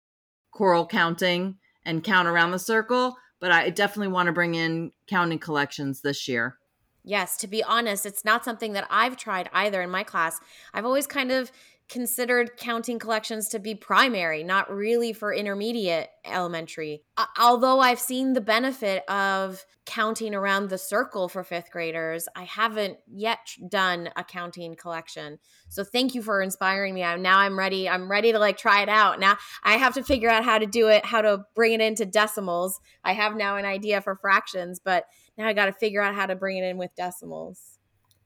choral 0.51 0.85
counting 0.85 1.55
and 1.85 2.03
count 2.03 2.27
around 2.27 2.51
the 2.51 2.59
circle, 2.59 3.17
but 3.39 3.53
I 3.53 3.71
definitely 3.71 4.13
want 4.13 4.27
to 4.27 4.33
bring 4.33 4.57
in 4.57 4.91
counting 5.07 5.39
collections 5.39 6.01
this 6.01 6.27
year. 6.27 6.59
Yes, 7.05 7.37
to 7.37 7.47
be 7.47 7.63
honest, 7.63 8.05
it's 8.05 8.25
not 8.25 8.45
something 8.45 8.73
that 8.73 8.89
I've 8.91 9.17
tried 9.17 9.49
either 9.53 9.81
in 9.81 9.91
my 9.91 10.03
class. 10.03 10.41
I've 10.75 10.85
always 10.85 11.07
kind 11.07 11.31
of 11.31 11.53
considered 11.89 12.57
counting 12.57 12.99
collections 12.99 13.49
to 13.49 13.59
be 13.59 13.75
primary, 13.75 14.43
not 14.43 14.71
really 14.71 15.13
for 15.13 15.33
intermediate 15.33 16.09
elementary. 16.25 17.03
Uh, 17.17 17.27
although 17.39 17.79
I've 17.79 18.01
seen 18.01 18.33
the 18.33 18.41
benefit 18.41 19.09
of 19.09 19.65
counting 19.85 20.35
around 20.35 20.69
the 20.69 20.79
circle 20.79 21.29
for 21.29 21.45
fifth 21.45 21.71
graders, 21.71 22.29
I 22.35 22.43
haven't 22.43 22.99
yet 23.07 23.39
done 23.69 24.11
a 24.17 24.25
counting 24.25 24.75
collection. 24.75 25.39
So 25.69 25.85
thank 25.85 26.15
you 26.15 26.23
for 26.23 26.43
inspiring 26.43 26.93
me. 26.93 27.05
I'm 27.05 27.23
now 27.23 27.39
I'm 27.39 27.57
ready. 27.57 27.89
I'm 27.89 28.11
ready 28.11 28.33
to 28.33 28.39
like 28.41 28.59
try 28.59 28.83
it 28.83 28.89
out. 28.89 29.21
Now 29.21 29.37
I 29.63 29.75
have 29.75 29.95
to 29.95 30.03
figure 30.03 30.29
out 30.29 30.45
how 30.45 30.59
to 30.59 30.67
do 30.67 30.89
it, 30.89 31.07
how 31.07 31.23
to 31.23 31.45
bring 31.55 31.73
it 31.73 31.81
into 31.81 32.05
decimals. 32.05 32.81
I 33.05 33.13
have 33.13 33.37
now 33.37 33.57
an 33.57 33.65
idea 33.65 34.01
for 34.01 34.17
fractions, 34.17 34.81
but 34.85 35.05
now 35.39 35.47
I 35.47 35.53
got 35.53 35.67
to 35.67 35.73
figure 35.73 36.03
out 36.03 36.17
how 36.17 36.27
to 36.27 36.35
bring 36.35 36.59
it 36.59 36.65
in 36.65 36.79
with 36.79 36.91
decimals. 36.97 37.76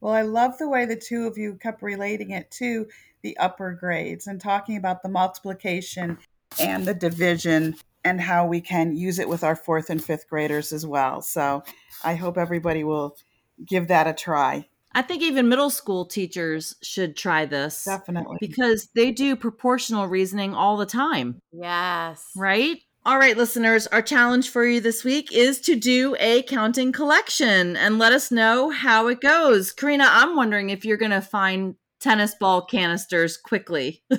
Well, 0.01 0.15
I 0.15 0.23
love 0.23 0.59
the 0.59 0.69
way 0.69 0.87
the 0.87 0.97
two 0.97 1.27
of 1.27 1.37
you 1.37 1.55
kept 1.55 1.83
relating 1.83 2.31
it 2.31 2.51
to 2.53 2.89
the 3.23 3.37
upper 3.37 3.73
grades 3.73 4.27
and 4.27 4.41
talking 4.41 4.77
about 4.77 5.03
the 5.03 5.09
multiplication 5.09 6.19
and 6.59 6.87
the 6.87 6.95
division 6.95 7.77
and 8.05 8.21
how 8.21 8.47
we 8.47 8.61
can 8.61 8.97
use 8.97 9.19
it 9.19 9.29
with 9.29 9.45
our 9.45 9.57
fourth 9.57 9.91
and 9.91 10.03
fifth 10.03 10.29
graders 10.29 10.73
as 10.73 10.87
well. 10.87 11.21
So 11.21 11.63
I 12.03 12.15
hope 12.15 12.39
everybody 12.39 12.83
will 12.83 13.17
give 13.65 13.89
that 13.89 14.07
a 14.07 14.15
try. 14.15 14.67
I 14.93 15.03
think 15.03 15.23
even 15.23 15.49
middle 15.49 15.71
school 15.71 16.05
teachers 16.05 16.75
should 16.83 17.17
try 17.17 17.45
this. 17.45 17.85
Definitely. 17.85 18.39
Because 18.41 18.89
they 18.95 19.13
do 19.13 19.37
proportional 19.37 20.09
reasoning 20.09 20.55
all 20.55 20.77
the 20.77 20.87
time. 20.87 21.41
Yes. 21.53 22.27
Right? 22.35 22.81
All 23.07 23.19
right, 23.19 23.37
listeners, 23.37 23.87
our 23.87 24.03
challenge 24.03 24.51
for 24.51 24.67
you 24.67 24.81
this 24.81 25.05
week 25.05 25.33
is 25.33 25.59
to 25.63 25.75
do 25.75 26.17
a 26.21 26.43
counting 26.43 26.93
collection 26.93 27.75
and 27.77 27.99
let 27.99 28.13
us 28.13 28.31
know 28.31 28.69
how 28.69 29.07
it 29.07 29.21
goes. 29.21 29.73
Karina, 29.73 30.07
I'm 30.07 30.37
wondering 30.37 30.69
if 30.69 30.85
you're 30.85 30.99
going 30.99 31.11
to 31.11 31.23
find 31.23 31.77
tennis 31.99 32.35
ball 32.35 32.65
canisters 32.67 33.37
quickly. 33.37 34.03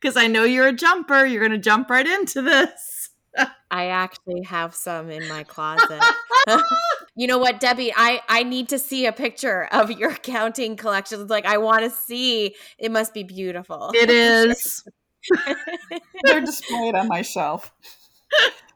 Because 0.00 0.16
I 0.16 0.26
know 0.26 0.44
you're 0.44 0.68
a 0.68 0.72
jumper. 0.72 1.24
You're 1.24 1.40
going 1.40 1.52
to 1.52 1.58
jump 1.58 1.90
right 1.90 2.06
into 2.06 2.42
this. 2.42 3.10
I 3.70 3.86
actually 3.88 4.42
have 4.42 4.74
some 4.74 5.10
in 5.10 5.26
my 5.28 5.44
closet. 5.44 6.02
you 7.16 7.26
know 7.26 7.38
what, 7.38 7.58
Debbie? 7.58 7.92
I 7.96 8.20
I 8.28 8.42
need 8.42 8.68
to 8.68 8.78
see 8.78 9.06
a 9.06 9.12
picture 9.12 9.64
of 9.72 9.90
your 9.90 10.12
counting 10.14 10.76
collections. 10.76 11.30
Like 11.30 11.46
I 11.46 11.58
want 11.58 11.84
to 11.84 11.90
see. 11.90 12.54
It 12.78 12.92
must 12.92 13.12
be 13.14 13.24
beautiful. 13.24 13.90
It 13.94 14.10
is. 14.10 14.84
They're 16.22 16.40
displayed 16.40 16.94
on 16.94 17.08
my 17.08 17.22
shelf. 17.22 17.72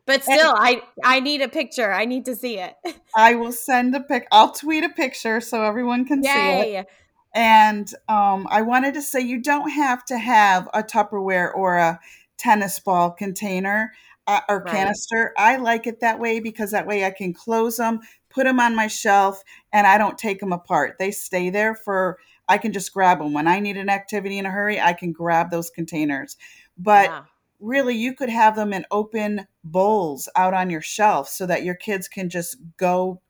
But 0.06 0.24
still, 0.24 0.54
I 0.56 0.82
I 1.04 1.20
need 1.20 1.42
a 1.42 1.48
picture. 1.48 1.92
I 1.92 2.04
need 2.04 2.24
to 2.26 2.34
see 2.34 2.58
it. 2.58 2.74
I 3.14 3.34
will 3.34 3.52
send 3.52 3.94
a 3.94 4.00
pic. 4.00 4.26
I'll 4.32 4.52
tweet 4.52 4.84
a 4.84 4.88
picture 4.88 5.40
so 5.40 5.62
everyone 5.64 6.04
can 6.04 6.22
Yay. 6.22 6.32
see 6.32 6.76
it. 6.76 6.86
And 7.34 7.92
um, 8.08 8.46
I 8.50 8.62
wanted 8.62 8.94
to 8.94 9.02
say 9.02 9.20
you 9.20 9.40
don't 9.42 9.70
have 9.70 10.04
to 10.06 10.18
have 10.18 10.68
a 10.72 10.82
Tupperware 10.82 11.54
or 11.54 11.76
a 11.76 12.00
tennis 12.36 12.80
ball 12.80 13.10
container 13.10 13.92
uh, 14.26 14.40
or 14.48 14.62
Right. 14.62 14.70
canister. 14.70 15.34
I 15.36 15.56
like 15.56 15.86
it 15.86 16.00
that 16.00 16.18
way 16.18 16.40
because 16.40 16.70
that 16.70 16.86
way 16.86 17.04
I 17.04 17.10
can 17.10 17.32
close 17.34 17.76
them, 17.76 18.00
put 18.30 18.44
them 18.44 18.60
on 18.60 18.74
my 18.74 18.86
shelf, 18.86 19.42
and 19.72 19.86
I 19.86 19.98
don't 19.98 20.16
take 20.18 20.40
them 20.40 20.52
apart. 20.52 20.96
They 20.98 21.10
stay 21.10 21.50
there 21.50 21.74
for, 21.74 22.18
I 22.48 22.58
can 22.58 22.72
just 22.72 22.92
grab 22.92 23.18
them. 23.18 23.32
When 23.32 23.46
I 23.48 23.60
need 23.60 23.76
an 23.76 23.88
activity 23.90 24.38
in 24.38 24.46
a 24.46 24.50
hurry, 24.50 24.80
I 24.80 24.92
can 24.92 25.12
grab 25.12 25.50
those 25.50 25.70
containers. 25.70 26.36
But 26.76 27.10
Yeah. 27.10 27.24
really, 27.60 27.94
you 27.96 28.14
could 28.14 28.30
have 28.30 28.56
them 28.56 28.72
in 28.72 28.86
open 28.90 29.46
bowls 29.64 30.28
out 30.36 30.54
on 30.54 30.70
your 30.70 30.80
shelf 30.82 31.28
so 31.28 31.46
that 31.46 31.64
your 31.64 31.74
kids 31.74 32.08
can 32.08 32.28
just 32.30 32.56
go 32.76 33.20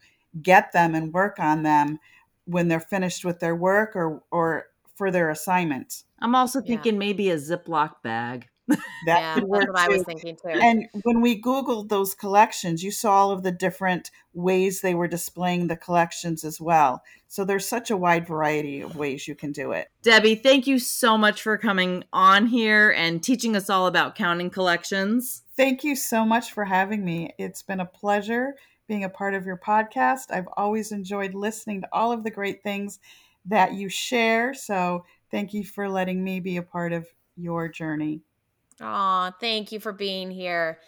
get 0.42 0.72
them 0.72 0.94
and 0.94 1.12
work 1.12 1.38
on 1.38 1.62
them 1.62 1.98
when 2.44 2.68
they're 2.68 2.81
finished 2.81 3.24
with 3.24 3.40
their 3.40 3.57
work 3.57 3.96
or 3.96 4.22
or 4.31 4.66
for 4.94 5.11
their 5.11 5.31
assignments. 5.31 6.04
I'm 6.20 6.35
also 6.35 6.61
Yeah. 6.62 6.66
thinking 6.66 6.98
maybe 6.98 7.31
a 7.31 7.37
Ziploc 7.37 8.02
bag. 8.02 8.47
That 8.68 9.20
yeah, 9.20 9.35
could 9.35 9.44
that's 9.44 9.50
work 9.50 9.72
what 9.72 9.78
I 9.78 9.88
was 9.88 10.02
thinking 10.02 10.37
too. 10.37 10.48
And 10.48 10.88
when 11.02 11.20
we 11.20 11.40
Googled 11.40 11.88
those 11.88 12.14
collections, 12.14 12.83
you 12.83 12.90
saw 12.90 13.12
all 13.12 13.31
of 13.31 13.42
the 13.42 13.52
different 13.52 14.11
ways 14.35 14.81
they 14.81 14.94
were 14.94 15.09
displaying 15.09 15.66
the 15.66 15.76
collections 15.76 16.44
as 16.44 16.61
well. 16.61 17.02
So 17.28 17.44
there's 17.44 17.66
such 17.66 17.90
a 17.90 17.96
wide 17.96 18.26
variety 18.26 18.81
of 18.81 18.96
ways 18.96 19.28
you 19.28 19.35
can 19.35 19.52
do 19.52 19.72
it. 19.72 19.88
Debbie, 20.02 20.35
thank 20.35 20.66
you 20.66 20.78
so 20.78 21.16
much 21.16 21.42
for 21.42 21.57
coming 21.59 22.04
on 22.12 22.46
here 22.46 22.90
and 22.90 23.22
teaching 23.22 23.54
us 23.57 23.70
all 23.70 23.87
about 23.87 24.14
counting 24.14 24.50
collections. 24.50 25.42
Thank 25.57 25.85
you 25.85 25.96
so 25.96 26.24
much 26.24 26.52
for 26.52 26.64
having 26.64 27.04
me. 27.04 27.35
It's 27.38 27.62
been 27.62 27.81
a 27.81 27.87
pleasure 27.87 28.54
being 28.88 29.04
a 29.04 29.11
part 29.11 29.35
of 29.35 29.44
your 29.44 29.59
podcast. 29.59 30.31
I've 30.31 30.48
always 30.57 30.92
enjoyed 30.92 31.35
listening 31.35 31.83
to 31.83 31.88
all 31.92 32.11
of 32.11 32.24
the 32.24 32.31
great 32.31 32.62
things 32.62 32.98
that 33.44 33.74
you 33.74 33.88
share. 33.88 34.54
So 34.54 35.04
thank 35.31 35.52
you 35.52 35.64
for 35.64 35.88
letting 35.88 36.24
me 36.24 36.40
be 36.40 36.57
a 36.57 36.62
part 36.62 36.92
of 36.92 37.07
your 37.37 37.68
journey. 37.68 38.22
Aw, 38.80 39.32
thank 39.40 39.72
you 39.72 39.80
for 39.80 39.92
being 39.92 40.30
here. 40.30 40.78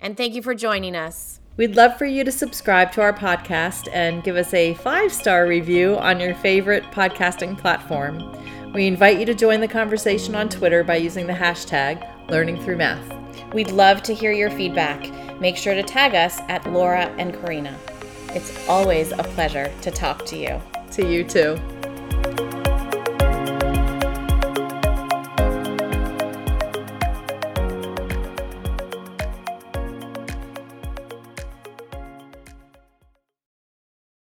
And 0.00 0.16
thank 0.16 0.34
you 0.34 0.42
for 0.42 0.54
joining 0.54 0.96
us. 0.96 1.40
We'd 1.56 1.76
love 1.76 1.98
for 1.98 2.06
you 2.06 2.24
to 2.24 2.32
subscribe 2.32 2.90
to 2.92 3.02
our 3.02 3.12
podcast 3.12 3.88
and 3.92 4.24
give 4.24 4.36
us 4.36 4.54
a 4.54 4.74
five 4.74 5.12
star 5.12 5.46
review 5.46 5.96
on 5.98 6.18
your 6.18 6.34
favorite 6.36 6.84
podcasting 6.84 7.58
platform. 7.58 8.36
We 8.72 8.86
invite 8.86 9.18
you 9.18 9.26
to 9.26 9.34
join 9.34 9.60
the 9.60 9.68
conversation 9.68 10.34
on 10.34 10.48
Twitter 10.48 10.84
by 10.84 10.96
using 10.96 11.26
the 11.26 11.32
hashtag 11.32 12.06
LearningThroughMath. 12.28 13.52
We'd 13.52 13.72
love 13.72 14.02
to 14.04 14.14
hear 14.14 14.32
your 14.32 14.50
feedback. 14.50 15.10
Make 15.40 15.56
sure 15.56 15.74
to 15.74 15.82
tag 15.82 16.14
us 16.14 16.38
at 16.48 16.70
Laura 16.72 17.06
and 17.18 17.34
Karina. 17.34 17.76
It's 18.28 18.68
always 18.68 19.10
a 19.10 19.24
pleasure 19.24 19.72
to 19.82 19.90
talk 19.90 20.24
to 20.26 20.36
you. 20.36 20.62
To 20.92 21.06
you 21.06 21.24
too. 21.24 22.69